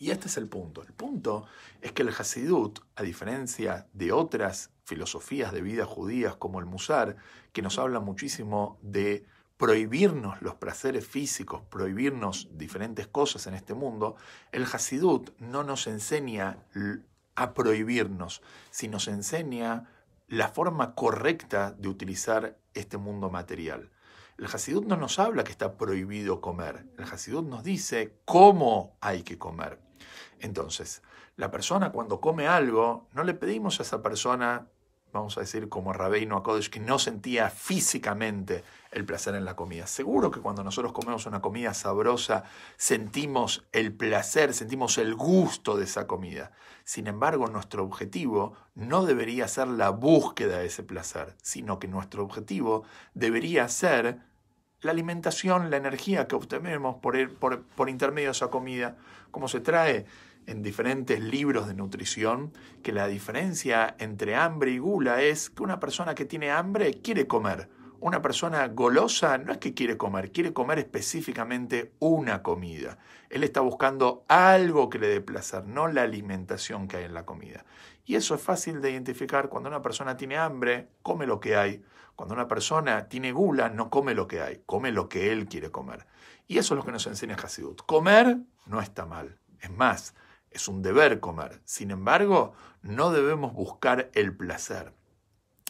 Y 0.00 0.12
este 0.12 0.28
es 0.28 0.36
el 0.36 0.48
punto. 0.48 0.82
El 0.82 0.92
punto 0.92 1.46
es 1.82 1.90
que 1.90 2.02
el 2.02 2.10
Hasidut, 2.10 2.78
a 2.94 3.02
diferencia 3.02 3.88
de 3.92 4.12
otras 4.12 4.70
filosofías 4.84 5.52
de 5.52 5.60
vida 5.60 5.84
judías 5.84 6.36
como 6.36 6.60
el 6.60 6.66
Musar, 6.66 7.16
que 7.52 7.62
nos 7.62 7.78
hablan 7.78 8.04
muchísimo 8.04 8.78
de 8.80 9.26
prohibirnos 9.56 10.40
los 10.40 10.54
placeres 10.54 11.04
físicos, 11.04 11.62
prohibirnos 11.68 12.48
diferentes 12.52 13.08
cosas 13.08 13.48
en 13.48 13.54
este 13.54 13.74
mundo, 13.74 14.14
el 14.52 14.66
Hasidut 14.72 15.36
no 15.40 15.64
nos 15.64 15.88
enseña 15.88 16.58
a 17.34 17.54
prohibirnos, 17.54 18.40
sino 18.70 18.92
nos 18.92 19.08
enseña 19.08 19.90
la 20.28 20.48
forma 20.48 20.94
correcta 20.94 21.72
de 21.72 21.88
utilizar 21.88 22.56
este 22.72 22.98
mundo 22.98 23.30
material. 23.30 23.90
El 24.38 24.46
Hasidut 24.46 24.86
no 24.86 24.96
nos 24.96 25.18
habla 25.18 25.42
que 25.42 25.50
está 25.50 25.76
prohibido 25.76 26.40
comer, 26.40 26.86
el 26.96 27.04
Hasidut 27.04 27.44
nos 27.44 27.64
dice 27.64 28.20
cómo 28.24 28.96
hay 29.00 29.24
que 29.24 29.38
comer. 29.38 29.87
Entonces, 30.40 31.02
la 31.36 31.50
persona 31.50 31.92
cuando 31.92 32.20
come 32.20 32.48
algo, 32.48 33.08
no 33.12 33.24
le 33.24 33.34
pedimos 33.34 33.78
a 33.78 33.82
esa 33.82 34.02
persona, 34.02 34.66
vamos 35.12 35.36
a 35.36 35.40
decir 35.40 35.68
como 35.68 35.92
Rabbeinu 35.92 36.36
Akodesh, 36.36 36.70
que 36.70 36.80
no 36.80 36.98
sentía 36.98 37.50
físicamente 37.50 38.64
el 38.90 39.04
placer 39.04 39.34
en 39.34 39.44
la 39.44 39.56
comida. 39.56 39.86
Seguro 39.86 40.30
que 40.30 40.40
cuando 40.40 40.64
nosotros 40.64 40.92
comemos 40.92 41.26
una 41.26 41.40
comida 41.40 41.74
sabrosa, 41.74 42.44
sentimos 42.76 43.66
el 43.72 43.92
placer, 43.92 44.54
sentimos 44.54 44.98
el 44.98 45.14
gusto 45.14 45.76
de 45.76 45.84
esa 45.84 46.06
comida. 46.06 46.52
Sin 46.84 47.06
embargo, 47.06 47.46
nuestro 47.48 47.84
objetivo 47.84 48.54
no 48.74 49.04
debería 49.04 49.46
ser 49.46 49.68
la 49.68 49.90
búsqueda 49.90 50.58
de 50.58 50.66
ese 50.66 50.82
placer, 50.82 51.36
sino 51.42 51.78
que 51.78 51.88
nuestro 51.88 52.22
objetivo 52.22 52.84
debería 53.14 53.68
ser 53.68 54.20
la 54.80 54.92
alimentación, 54.92 55.70
la 55.70 55.76
energía 55.76 56.28
que 56.28 56.36
obtenemos 56.36 56.96
por, 56.96 57.30
por, 57.34 57.62
por 57.62 57.88
intermedio 57.88 58.28
de 58.28 58.32
esa 58.32 58.48
comida, 58.48 58.96
como 59.30 59.48
se 59.48 59.60
trae 59.60 60.06
en 60.46 60.62
diferentes 60.62 61.20
libros 61.20 61.66
de 61.66 61.74
nutrición, 61.74 62.52
que 62.82 62.92
la 62.92 63.06
diferencia 63.06 63.96
entre 63.98 64.34
hambre 64.34 64.70
y 64.70 64.78
gula 64.78 65.20
es 65.22 65.50
que 65.50 65.62
una 65.62 65.78
persona 65.78 66.14
que 66.14 66.24
tiene 66.24 66.50
hambre 66.50 66.94
quiere 67.02 67.26
comer. 67.26 67.68
Una 68.00 68.22
persona 68.22 68.68
golosa 68.68 69.38
no 69.38 69.50
es 69.50 69.58
que 69.58 69.74
quiere 69.74 69.96
comer, 69.96 70.30
quiere 70.30 70.52
comer 70.52 70.78
específicamente 70.78 71.92
una 71.98 72.44
comida. 72.44 72.96
Él 73.28 73.42
está 73.42 73.60
buscando 73.60 74.24
algo 74.28 74.88
que 74.88 75.00
le 75.00 75.08
dé 75.08 75.20
placer, 75.20 75.64
no 75.66 75.88
la 75.88 76.02
alimentación 76.02 76.86
que 76.86 76.98
hay 76.98 77.04
en 77.04 77.14
la 77.14 77.26
comida. 77.26 77.64
Y 78.06 78.14
eso 78.14 78.36
es 78.36 78.40
fácil 78.40 78.80
de 78.80 78.92
identificar 78.92 79.48
cuando 79.48 79.68
una 79.68 79.82
persona 79.82 80.16
tiene 80.16 80.38
hambre, 80.38 80.88
come 81.02 81.26
lo 81.26 81.40
que 81.40 81.56
hay. 81.56 81.82
Cuando 82.18 82.34
una 82.34 82.48
persona 82.48 83.08
tiene 83.08 83.30
gula, 83.30 83.68
no 83.68 83.90
come 83.90 84.12
lo 84.12 84.26
que 84.26 84.42
hay, 84.42 84.64
come 84.66 84.90
lo 84.90 85.08
que 85.08 85.30
él 85.30 85.46
quiere 85.46 85.70
comer. 85.70 86.04
Y 86.48 86.58
eso 86.58 86.74
es 86.74 86.78
lo 86.78 86.84
que 86.84 86.90
nos 86.90 87.06
enseña 87.06 87.36
Hasidut. 87.36 87.82
Comer 87.86 88.38
no 88.66 88.80
está 88.80 89.06
mal. 89.06 89.38
Es 89.60 89.70
más, 89.70 90.16
es 90.50 90.66
un 90.66 90.82
deber 90.82 91.20
comer. 91.20 91.60
Sin 91.64 91.92
embargo, 91.92 92.54
no 92.82 93.12
debemos 93.12 93.52
buscar 93.52 94.10
el 94.14 94.36
placer. 94.36 94.92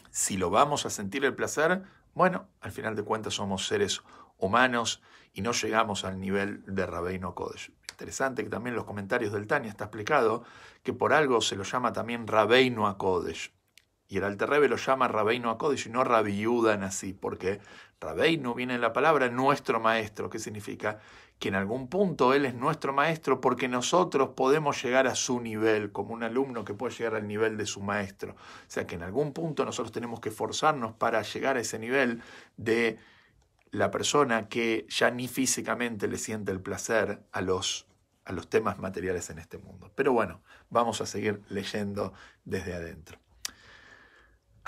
Si 0.09 0.37
lo 0.37 0.49
vamos 0.49 0.87
a 0.87 0.89
sentir 0.89 1.23
el 1.23 1.35
placer, 1.35 1.83
bueno, 2.15 2.47
al 2.61 2.71
final 2.71 2.95
de 2.95 3.03
cuentas 3.03 3.35
somos 3.35 3.67
seres 3.67 4.01
humanos 4.39 5.03
y 5.33 5.43
no 5.43 5.51
llegamos 5.51 6.03
al 6.03 6.19
nivel 6.19 6.63
de 6.65 6.87
Rabbeinu 6.87 7.35
Kodesh. 7.35 7.71
Interesante 7.91 8.43
que 8.43 8.49
también 8.49 8.73
en 8.73 8.77
los 8.77 8.85
comentarios 8.85 9.33
del 9.33 9.45
Tania 9.45 9.69
está 9.69 9.83
explicado 9.83 10.43
que 10.81 10.93
por 10.93 11.13
algo 11.13 11.41
se 11.41 11.55
lo 11.55 11.61
llama 11.61 11.93
también 11.93 12.25
Rabbeinu 12.25 12.97
Kodesh. 12.97 13.53
Y 14.11 14.17
el 14.17 14.23
Alterrebe 14.23 14.67
lo 14.67 14.75
llama 14.75 15.07
Rabbeinu 15.07 15.51
Akodesh 15.51 15.85
y 15.85 15.91
no 15.91 16.03
Rabbi 16.03 16.43
en 16.43 16.81
así, 16.81 17.13
porque 17.13 17.59
Rabbeinu 18.01 18.55
viene 18.55 18.73
en 18.73 18.81
la 18.81 18.91
palabra 18.91 19.29
nuestro 19.29 19.79
maestro, 19.79 20.31
que 20.31 20.39
significa 20.39 20.99
que 21.37 21.49
en 21.49 21.55
algún 21.55 21.87
punto 21.89 22.33
él 22.33 22.45
es 22.45 22.55
nuestro 22.55 22.91
maestro 22.91 23.39
porque 23.39 23.67
nosotros 23.67 24.29
podemos 24.35 24.81
llegar 24.83 25.05
a 25.05 25.13
su 25.13 25.39
nivel, 25.39 25.91
como 25.91 26.15
un 26.15 26.23
alumno 26.23 26.65
que 26.65 26.73
puede 26.73 26.95
llegar 26.95 27.13
al 27.15 27.27
nivel 27.27 27.55
de 27.55 27.67
su 27.67 27.81
maestro. 27.81 28.31
O 28.33 28.35
sea 28.67 28.87
que 28.87 28.95
en 28.95 29.03
algún 29.03 29.31
punto 29.31 29.63
nosotros 29.63 29.91
tenemos 29.91 30.19
que 30.19 30.29
esforzarnos 30.29 30.93
para 30.93 31.21
llegar 31.21 31.57
a 31.57 31.59
ese 31.59 31.77
nivel 31.77 32.23
de 32.57 32.97
la 33.69 33.91
persona 33.91 34.49
que 34.49 34.87
ya 34.89 35.11
ni 35.11 35.27
físicamente 35.27 36.07
le 36.07 36.17
siente 36.17 36.51
el 36.51 36.61
placer 36.61 37.21
a 37.31 37.41
los 37.41 37.85
a 38.25 38.31
los 38.31 38.47
temas 38.47 38.77
materiales 38.77 39.29
en 39.31 39.39
este 39.39 39.57
mundo. 39.57 39.91
Pero 39.95 40.13
bueno, 40.13 40.41
vamos 40.69 41.01
a 41.01 41.07
seguir 41.07 41.41
leyendo 41.49 42.13
desde 42.45 42.75
adentro. 42.75 43.17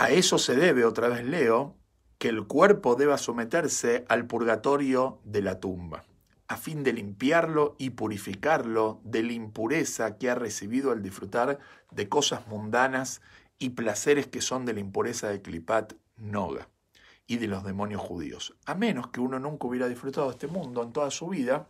A 0.02 0.10
eso 0.10 0.40
se 0.40 0.56
debe, 0.56 0.84
otra 0.84 1.10
vez 1.10 1.24
leo, 1.24 1.76
que 2.18 2.30
el 2.30 2.48
cuerpo 2.48 2.96
deba 2.96 3.20
someterse 3.20 4.04
al 4.10 4.26
purgatorio 4.26 5.20
de 5.26 5.44
la 5.44 5.60
tumba, 5.60 6.06
a 6.48 6.58
fin 6.58 6.82
de 6.82 6.92
limpiarlo 6.92 7.76
y 7.78 7.92
purificarlo 7.92 9.00
de 9.04 9.22
la 9.22 9.34
impureza 9.34 10.18
que 10.18 10.32
ha 10.32 10.34
recibido 10.34 10.92
al 10.92 11.04
disfrutar 11.04 11.60
de 11.92 12.10
cosas 12.10 12.48
mundanas 12.48 13.22
y 13.60 13.70
placeres 13.70 14.26
que 14.26 14.42
son 14.42 14.66
de 14.66 14.74
la 14.74 14.80
impureza 14.80 15.30
de 15.30 15.44
Klipat 15.44 15.94
Noga 16.18 16.68
y 17.28 17.38
de 17.38 17.46
los 17.46 17.64
demonios 17.64 18.02
judíos, 18.02 18.56
a 18.66 18.74
menos 18.74 19.10
que 19.10 19.20
uno 19.20 19.38
nunca 19.38 19.68
hubiera 19.68 19.88
disfrutado 19.88 20.30
de 20.30 20.32
este 20.32 20.48
mundo 20.48 20.82
en 20.82 20.94
toda 20.94 21.12
su 21.12 21.28
vida, 21.28 21.68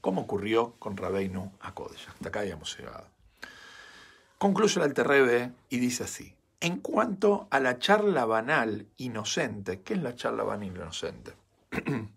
como 0.00 0.22
ocurrió 0.22 0.74
con 0.80 0.96
Rabeinu 0.96 1.52
Akodesh. 1.60 2.08
Hasta 2.08 2.30
acá 2.30 2.40
habíamos 2.40 2.76
llegado. 2.76 3.06
Concluye 4.38 4.80
el 4.80 4.86
Alterrebe 4.86 5.52
y 5.68 5.78
dice 5.78 6.02
así, 6.02 6.34
en 6.62 6.78
cuanto 6.78 7.48
a 7.50 7.58
la 7.58 7.80
charla 7.80 8.24
banal 8.24 8.86
inocente, 8.96 9.82
¿qué 9.82 9.94
es 9.94 10.02
la 10.02 10.14
charla 10.14 10.44
banal 10.44 10.68
inocente? 10.68 11.34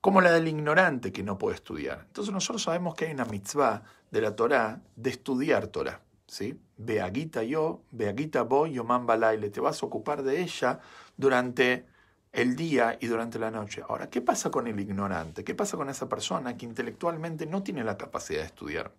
Como 0.00 0.20
la 0.20 0.32
del 0.32 0.48
ignorante 0.48 1.12
que 1.12 1.22
no 1.22 1.38
puede 1.38 1.54
estudiar. 1.54 2.02
Entonces 2.08 2.34
nosotros 2.34 2.64
sabemos 2.64 2.96
que 2.96 3.06
hay 3.06 3.12
una 3.12 3.24
mitzvah 3.24 3.84
de 4.10 4.20
la 4.20 4.34
Torá 4.34 4.82
de 4.96 5.10
estudiar 5.10 5.68
Torá. 5.68 6.00
¿sí? 6.26 6.60
Beaguita 6.76 7.44
yo, 7.44 7.84
Beaguita 7.92 8.42
voy, 8.42 8.72
Yoman 8.72 9.06
Balaile, 9.06 9.48
te 9.48 9.60
vas 9.60 9.80
a 9.80 9.86
ocupar 9.86 10.24
de 10.24 10.42
ella 10.42 10.80
durante 11.16 11.86
el 12.32 12.56
día 12.56 12.98
y 13.00 13.06
durante 13.06 13.38
la 13.38 13.52
noche. 13.52 13.82
Ahora, 13.88 14.10
¿qué 14.10 14.20
pasa 14.20 14.50
con 14.50 14.66
el 14.66 14.80
ignorante? 14.80 15.44
¿Qué 15.44 15.54
pasa 15.54 15.76
con 15.76 15.88
esa 15.88 16.08
persona 16.08 16.56
que 16.56 16.66
intelectualmente 16.66 17.46
no 17.46 17.62
tiene 17.62 17.84
la 17.84 17.96
capacidad 17.96 18.40
de 18.40 18.46
estudiar? 18.46 18.92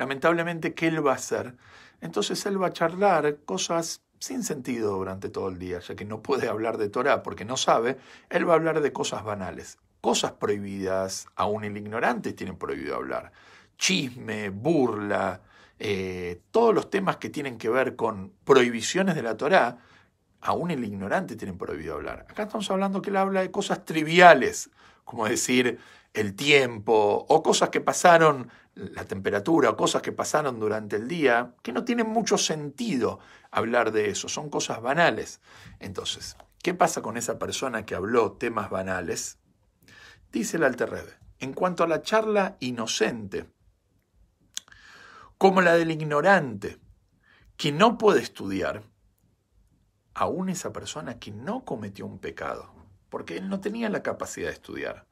Lamentablemente, 0.00 0.72
¿qué 0.72 0.86
él 0.86 1.06
va 1.06 1.12
a 1.12 1.16
hacer? 1.16 1.56
Entonces 2.00 2.46
él 2.46 2.60
va 2.60 2.68
a 2.68 2.72
charlar 2.72 3.36
cosas 3.44 4.00
sin 4.18 4.42
sentido 4.42 4.96
durante 4.96 5.28
todo 5.28 5.50
el 5.50 5.58
día, 5.58 5.80
ya 5.80 5.94
que 5.94 6.06
no 6.06 6.22
puede 6.22 6.48
hablar 6.48 6.78
de 6.78 6.88
Torah 6.88 7.22
porque 7.22 7.44
no 7.44 7.58
sabe, 7.58 7.98
él 8.30 8.48
va 8.48 8.54
a 8.54 8.56
hablar 8.56 8.80
de 8.80 8.94
cosas 8.94 9.24
banales, 9.24 9.76
cosas 10.00 10.32
prohibidas, 10.32 11.26
aún 11.36 11.64
el 11.64 11.76
ignorante 11.76 12.32
tiene 12.32 12.54
prohibido 12.54 12.96
hablar. 12.96 13.32
Chisme, 13.76 14.48
burla, 14.48 15.42
eh, 15.78 16.40
todos 16.50 16.74
los 16.74 16.88
temas 16.88 17.18
que 17.18 17.28
tienen 17.28 17.58
que 17.58 17.68
ver 17.68 17.94
con 17.94 18.32
prohibiciones 18.44 19.14
de 19.14 19.22
la 19.22 19.36
Torá, 19.36 19.80
aún 20.40 20.70
el 20.70 20.82
ignorante 20.82 21.36
tiene 21.36 21.52
prohibido 21.52 21.96
hablar. 21.96 22.24
Acá 22.30 22.44
estamos 22.44 22.70
hablando 22.70 23.02
que 23.02 23.10
él 23.10 23.16
habla 23.18 23.42
de 23.42 23.50
cosas 23.50 23.84
triviales, 23.84 24.70
como 25.04 25.28
decir 25.28 25.78
el 26.14 26.34
tiempo 26.34 27.26
o 27.28 27.42
cosas 27.42 27.68
que 27.68 27.82
pasaron, 27.82 28.50
la 28.80 29.04
temperatura 29.04 29.70
o 29.70 29.76
cosas 29.76 30.02
que 30.02 30.12
pasaron 30.12 30.58
durante 30.58 30.96
el 30.96 31.08
día, 31.08 31.54
que 31.62 31.72
no 31.72 31.84
tienen 31.84 32.08
mucho 32.08 32.38
sentido 32.38 33.20
hablar 33.50 33.92
de 33.92 34.10
eso, 34.10 34.28
son 34.28 34.48
cosas 34.48 34.80
banales. 34.80 35.40
Entonces, 35.78 36.36
¿qué 36.62 36.74
pasa 36.74 37.02
con 37.02 37.16
esa 37.16 37.38
persona 37.38 37.84
que 37.84 37.94
habló 37.94 38.32
temas 38.32 38.70
banales? 38.70 39.38
Dice 40.32 40.56
el 40.56 40.64
Alterrebe, 40.64 41.12
en 41.38 41.52
cuanto 41.52 41.84
a 41.84 41.88
la 41.88 42.02
charla 42.02 42.56
inocente, 42.60 43.50
como 45.36 45.60
la 45.60 45.74
del 45.74 45.90
ignorante, 45.90 46.78
que 47.56 47.72
no 47.72 47.98
puede 47.98 48.20
estudiar, 48.20 48.82
aún 50.14 50.48
esa 50.48 50.72
persona 50.72 51.18
que 51.18 51.30
no 51.30 51.64
cometió 51.64 52.06
un 52.06 52.18
pecado, 52.18 52.72
porque 53.08 53.36
él 53.36 53.48
no 53.48 53.60
tenía 53.60 53.88
la 53.88 54.02
capacidad 54.02 54.48
de 54.48 54.54
estudiar, 54.54 55.06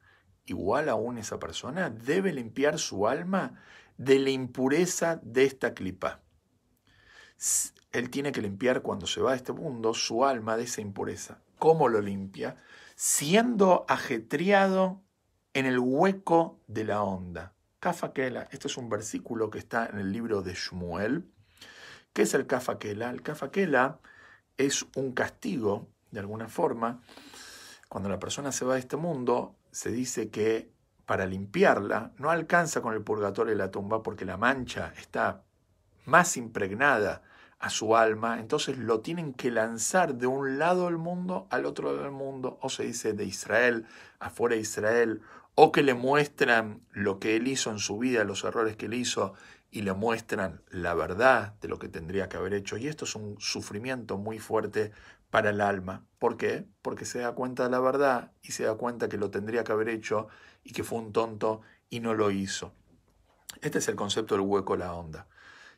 igual 0.49 0.89
aún 0.89 1.17
esa 1.17 1.39
persona 1.39 1.89
debe 1.89 2.33
limpiar 2.33 2.79
su 2.79 3.07
alma 3.07 3.61
de 3.97 4.19
la 4.19 4.29
impureza 4.29 5.19
de 5.23 5.45
esta 5.45 5.73
clipa. 5.73 6.21
Él 7.91 8.09
tiene 8.09 8.31
que 8.31 8.41
limpiar 8.41 8.81
cuando 8.81 9.07
se 9.07 9.21
va 9.21 9.33
a 9.33 9.35
este 9.35 9.53
mundo 9.53 9.93
su 9.93 10.25
alma 10.25 10.57
de 10.57 10.63
esa 10.63 10.81
impureza. 10.81 11.41
¿Cómo 11.57 11.89
lo 11.89 12.01
limpia? 12.01 12.55
Siendo 12.95 13.85
ajetreado 13.87 15.01
en 15.53 15.65
el 15.65 15.79
hueco 15.79 16.59
de 16.67 16.85
la 16.85 17.01
onda. 17.01 17.53
Kafakela, 17.79 18.47
este 18.51 18.67
es 18.67 18.77
un 18.77 18.89
versículo 18.89 19.49
que 19.49 19.59
está 19.59 19.85
en 19.85 19.99
el 19.99 20.11
libro 20.11 20.41
de 20.41 20.53
Shmuel. 20.53 21.25
¿Qué 22.13 22.23
es 22.23 22.33
el 22.33 22.45
Kafakela? 22.45 23.09
El 23.09 23.21
Kafakela 23.21 23.99
es 24.57 24.85
un 24.95 25.13
castigo, 25.13 25.87
de 26.11 26.19
alguna 26.19 26.47
forma. 26.47 27.01
Cuando 27.87 28.09
la 28.09 28.19
persona 28.19 28.51
se 28.51 28.65
va 28.65 28.75
de 28.75 28.81
este 28.81 28.97
mundo, 28.97 29.55
se 29.79 29.91
dice 29.91 30.29
que 30.29 30.73
para 31.05 31.25
limpiarla 31.25 32.11
no 32.17 32.31
alcanza 32.31 32.81
con 32.81 32.93
el 32.93 33.01
purgatorio 33.01 33.51
de 33.53 33.57
la 33.57 33.71
tumba 33.71 34.03
porque 34.03 34.25
la 34.25 34.35
mancha 34.35 34.93
está 34.99 35.45
más 36.03 36.35
impregnada 36.35 37.23
a 37.59 37.69
su 37.69 37.95
alma, 37.95 38.41
entonces 38.41 38.77
lo 38.77 38.99
tienen 38.99 39.33
que 39.33 39.51
lanzar 39.51 40.15
de 40.15 40.27
un 40.27 40.59
lado 40.59 40.87
del 40.87 40.97
mundo 40.97 41.47
al 41.49 41.65
otro 41.65 41.93
lado 41.93 42.03
del 42.03 42.11
mundo, 42.11 42.59
o 42.61 42.67
se 42.67 42.83
dice 42.83 43.13
de 43.13 43.23
Israel, 43.23 43.85
afuera 44.19 44.55
de 44.55 44.61
Israel, 44.61 45.21
o 45.55 45.71
que 45.71 45.81
le 45.81 45.93
muestran 45.93 46.81
lo 46.91 47.19
que 47.19 47.37
él 47.37 47.47
hizo 47.47 47.71
en 47.71 47.79
su 47.79 47.99
vida, 47.99 48.25
los 48.25 48.43
errores 48.43 48.75
que 48.75 48.87
él 48.87 48.95
hizo, 48.95 49.33
y 49.71 49.83
le 49.83 49.93
muestran 49.93 50.61
la 50.71 50.93
verdad 50.93 51.53
de 51.61 51.69
lo 51.69 51.79
que 51.79 51.87
tendría 51.87 52.27
que 52.27 52.35
haber 52.35 52.53
hecho. 52.53 52.75
Y 52.75 52.89
esto 52.89 53.05
es 53.05 53.15
un 53.15 53.39
sufrimiento 53.39 54.17
muy 54.17 54.39
fuerte 54.39 54.91
para 55.29 55.51
el 55.51 55.61
alma. 55.61 56.05
¿Por 56.17 56.37
qué? 56.37 56.65
Porque 56.81 57.05
se 57.05 57.19
da 57.19 57.33
cuenta 57.33 57.63
de 57.63 57.69
la 57.69 57.79
verdad 57.79 58.31
y 58.41 58.51
se 58.51 58.63
da 58.63 58.75
cuenta 58.75 59.09
que 59.09 59.17
lo 59.17 59.29
tendría 59.29 59.63
que 59.63 59.71
haber 59.71 59.89
hecho 59.89 60.27
y 60.63 60.73
que 60.73 60.83
fue 60.83 60.99
un 60.99 61.11
tonto 61.11 61.61
y 61.89 61.99
no 61.99 62.13
lo 62.13 62.31
hizo. 62.31 62.73
Este 63.61 63.79
es 63.79 63.87
el 63.87 63.95
concepto 63.95 64.35
del 64.35 64.45
hueco 64.45 64.75
la 64.75 64.93
onda. 64.93 65.27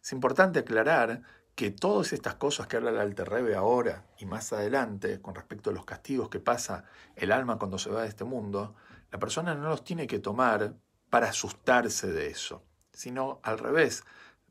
Es 0.01 0.11
importante 0.11 0.59
aclarar 0.59 1.21
que 1.55 1.71
todas 1.71 2.13
estas 2.13 2.35
cosas 2.35 2.67
que 2.67 2.77
habla 2.77 2.91
el 2.91 2.99
Alterrebe 2.99 3.55
ahora 3.55 4.05
y 4.17 4.25
más 4.25 4.51
adelante 4.53 5.21
con 5.21 5.35
respecto 5.35 5.69
a 5.69 5.73
los 5.73 5.85
castigos 5.85 6.29
que 6.29 6.39
pasa 6.39 6.85
el 7.15 7.31
alma 7.31 7.59
cuando 7.59 7.77
se 7.77 7.89
va 7.89 8.03
de 8.03 8.07
este 8.07 8.23
mundo, 8.23 8.75
la 9.11 9.19
persona 9.19 9.53
no 9.53 9.69
los 9.69 9.83
tiene 9.83 10.07
que 10.07 10.19
tomar 10.19 10.73
para 11.09 11.29
asustarse 11.29 12.11
de 12.11 12.27
eso, 12.27 12.63
sino 12.93 13.41
al 13.43 13.59
revés. 13.59 14.03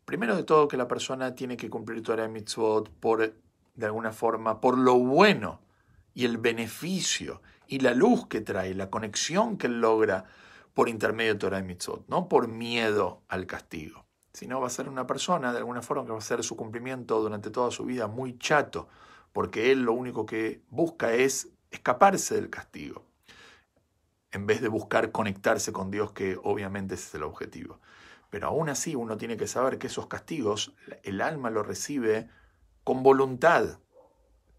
Primero 0.04 0.36
de 0.36 0.44
todo 0.44 0.68
que 0.68 0.76
la 0.76 0.88
persona 0.88 1.34
tiene 1.34 1.56
que 1.56 1.70
cumplir 1.70 2.02
Torah 2.02 2.28
Mitzvot 2.28 2.90
por, 2.90 3.34
de 3.80 3.86
alguna 3.86 4.12
forma, 4.12 4.60
por 4.60 4.78
lo 4.78 4.94
bueno 4.98 5.60
y 6.14 6.24
el 6.24 6.38
beneficio 6.38 7.42
y 7.66 7.80
la 7.80 7.94
luz 7.94 8.26
que 8.26 8.40
trae, 8.40 8.74
la 8.74 8.90
conexión 8.90 9.56
que 9.56 9.66
él 9.66 9.80
logra 9.80 10.24
por 10.74 10.88
intermedio 10.88 11.34
de 11.34 11.38
Torah 11.40 11.62
Mitzvot, 11.62 12.06
no 12.08 12.28
por 12.28 12.46
miedo 12.48 13.22
al 13.28 13.46
castigo, 13.46 14.04
sino 14.32 14.60
va 14.60 14.68
a 14.68 14.70
ser 14.70 14.88
una 14.88 15.06
persona 15.06 15.52
de 15.52 15.58
alguna 15.58 15.82
forma 15.82 16.04
que 16.04 16.10
va 16.10 16.16
a 16.16 16.20
hacer 16.20 16.44
su 16.44 16.56
cumplimiento 16.56 17.20
durante 17.20 17.50
toda 17.50 17.70
su 17.70 17.84
vida 17.84 18.06
muy 18.06 18.38
chato, 18.38 18.88
porque 19.32 19.72
él 19.72 19.82
lo 19.82 19.92
único 19.92 20.26
que 20.26 20.62
busca 20.68 21.12
es 21.12 21.48
escaparse 21.70 22.34
del 22.34 22.50
castigo 22.50 23.04
en 24.32 24.46
vez 24.46 24.60
de 24.60 24.68
buscar 24.68 25.10
conectarse 25.10 25.72
con 25.72 25.90
Dios, 25.90 26.12
que 26.12 26.38
obviamente 26.42 26.94
ese 26.94 27.08
es 27.08 27.14
el 27.16 27.24
objetivo. 27.24 27.80
Pero 28.30 28.46
aún 28.46 28.68
así 28.68 28.94
uno 28.94 29.16
tiene 29.16 29.36
que 29.36 29.48
saber 29.48 29.78
que 29.78 29.88
esos 29.88 30.06
castigos 30.06 30.72
el 31.02 31.20
alma 31.20 31.50
lo 31.50 31.64
recibe 31.64 32.28
con 32.84 33.02
voluntad. 33.02 33.78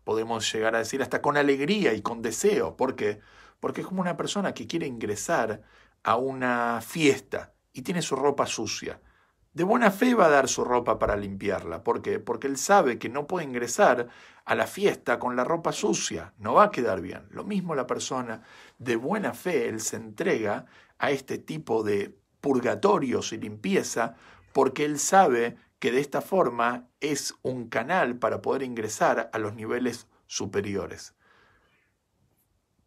Podemos 0.04 0.52
llegar 0.52 0.76
a 0.76 0.80
decir 0.80 1.02
hasta 1.02 1.22
con 1.22 1.38
alegría 1.38 1.94
y 1.94 2.02
con 2.02 2.22
deseo. 2.22 2.76
¿Por 2.76 2.96
qué? 2.96 3.20
Porque 3.60 3.82
es 3.82 3.88
como 3.88 4.02
una 4.02 4.18
persona 4.18 4.54
que 4.54 4.68
quiere 4.68 4.88
ingresar 4.88 5.62
a 6.04 6.16
una 6.16 6.82
fiesta 6.82 7.54
y 7.74 7.84
tiene 7.84 8.02
su 8.02 8.16
ropa 8.16 8.46
sucia 8.48 9.00
de 9.54 9.66
buena 9.66 9.92
fe 9.92 10.16
va 10.16 10.28
a 10.28 10.30
dar 10.30 10.48
su 10.48 10.64
ropa 10.64 10.98
para 10.98 11.18
limpiarla. 11.18 11.84
¿Por 11.84 12.02
qué? 12.02 12.20
Porque 12.20 12.48
él 12.48 12.58
sabe 12.58 12.98
que 12.98 13.10
no 13.10 13.28
puede 13.28 13.46
ingresar 13.46 14.08
a 14.46 14.56
la 14.56 14.66
fiesta 14.66 15.20
con 15.20 15.36
la 15.36 15.44
ropa 15.44 15.74
sucia, 15.74 16.34
no 16.38 16.54
va 16.54 16.66
a 16.66 16.72
quedar 16.72 17.02
bien. 17.02 17.28
Lo 17.32 17.44
mismo 17.44 17.76
la 17.76 17.86
persona 17.86 18.44
de 18.80 18.96
buena 18.96 19.34
fe, 19.34 19.68
él 19.68 19.82
se 19.82 19.98
entrega 19.98 20.66
a 21.00 21.12
este 21.12 21.38
tipo 21.38 21.84
de 21.84 22.18
purgatorios 22.40 23.34
y 23.34 23.38
limpieza 23.38 24.16
porque 24.54 24.86
él 24.86 25.00
sabe 25.00 25.58
que 25.82 25.92
de 25.92 26.00
esta 26.00 26.22
forma 26.22 26.88
es 27.00 27.34
un 27.42 27.68
canal 27.68 28.20
para 28.20 28.44
poder 28.44 28.62
ingresar 28.62 29.32
a 29.34 29.40
los 29.40 29.56
niveles 29.56 30.06
superiores. 30.28 31.16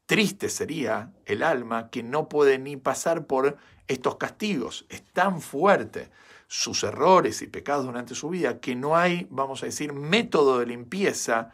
Triste 0.07 0.49
sería 0.49 1.13
el 1.27 1.43
alma 1.43 1.91
que 1.91 2.05
no 2.05 2.29
puede 2.29 2.57
ni 2.61 2.77
pasar 2.77 3.27
por 3.27 3.57
estos 3.89 4.15
castigos. 4.15 4.87
Es 4.89 5.05
tan 5.13 5.41
fuerte 5.41 6.13
sus 6.47 6.85
errores 6.85 7.43
y 7.43 7.49
pecados 7.49 7.85
durante 7.85 8.15
su 8.15 8.29
vida, 8.29 8.61
que 8.61 8.77
no 8.77 8.97
hay, 8.97 9.27
vamos 9.29 9.65
a 9.65 9.67
decir, 9.67 9.93
método 9.93 10.61
de 10.61 10.67
limpieza 10.67 11.51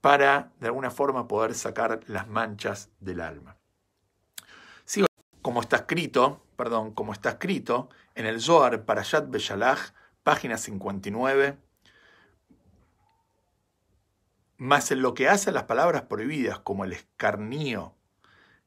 para, 0.00 0.52
de 0.60 0.68
alguna 0.68 0.92
forma, 0.92 1.26
poder 1.26 1.54
sacar 1.54 2.02
las 2.06 2.28
manchas 2.28 2.88
del 3.00 3.20
alma. 3.20 3.56
Como 5.42 5.60
está 5.60 5.76
escrito, 5.76 6.40
perdón, 6.56 6.92
como 6.92 7.12
está 7.12 7.30
escrito 7.30 7.88
en 8.14 8.26
el 8.26 8.40
Zohar 8.40 8.84
Parashat 8.84 9.28
Beshalach, 9.28 9.92
página 10.24 10.58
59, 10.58 11.56
más 14.56 14.90
en 14.90 15.02
lo 15.02 15.14
que 15.14 15.28
hace 15.28 15.50
a 15.50 15.52
las 15.52 15.64
palabras 15.64 16.02
prohibidas, 16.02 16.58
como 16.58 16.84
el 16.84 16.92
escarnío 16.92 17.94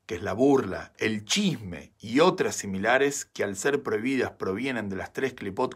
que 0.07 0.15
es 0.15 0.23
la 0.23 0.31
burla, 0.31 0.93
el 0.99 1.25
chisme 1.25 1.91
y 1.99 2.21
otras 2.21 2.55
similares 2.55 3.25
que 3.25 3.43
al 3.43 3.57
ser 3.57 3.83
prohibidas 3.83 4.31
provienen 4.31 4.87
de 4.87 4.95
las 4.95 5.11
tres 5.11 5.33
clipot 5.33 5.75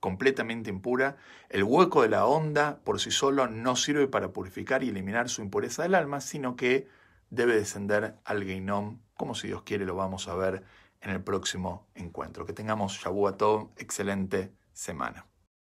completamente 0.00 0.70
impura, 0.70 1.16
el 1.50 1.62
hueco 1.62 2.00
de 2.00 2.08
la 2.08 2.24
onda 2.24 2.80
por 2.84 3.00
sí 3.00 3.10
solo 3.10 3.48
no 3.48 3.76
sirve 3.76 4.08
para 4.08 4.32
purificar 4.32 4.82
y 4.82 4.88
eliminar 4.88 5.28
su 5.28 5.42
impureza 5.42 5.82
del 5.82 5.94
alma, 5.94 6.22
sino 6.22 6.56
que 6.56 6.88
debe 7.28 7.54
descender 7.54 8.16
al 8.24 8.44
Geinom, 8.44 9.00
como 9.14 9.34
si 9.34 9.48
Dios 9.48 9.62
quiere 9.62 9.84
lo 9.84 9.94
vamos 9.94 10.26
a 10.28 10.34
ver 10.34 10.62
en 11.02 11.10
el 11.10 11.22
próximo 11.22 11.86
encuentro. 11.94 12.46
Que 12.46 12.54
tengamos 12.54 12.94
Shabuatov, 12.94 13.72
excelente 13.76 14.52
semana. 14.76 15.24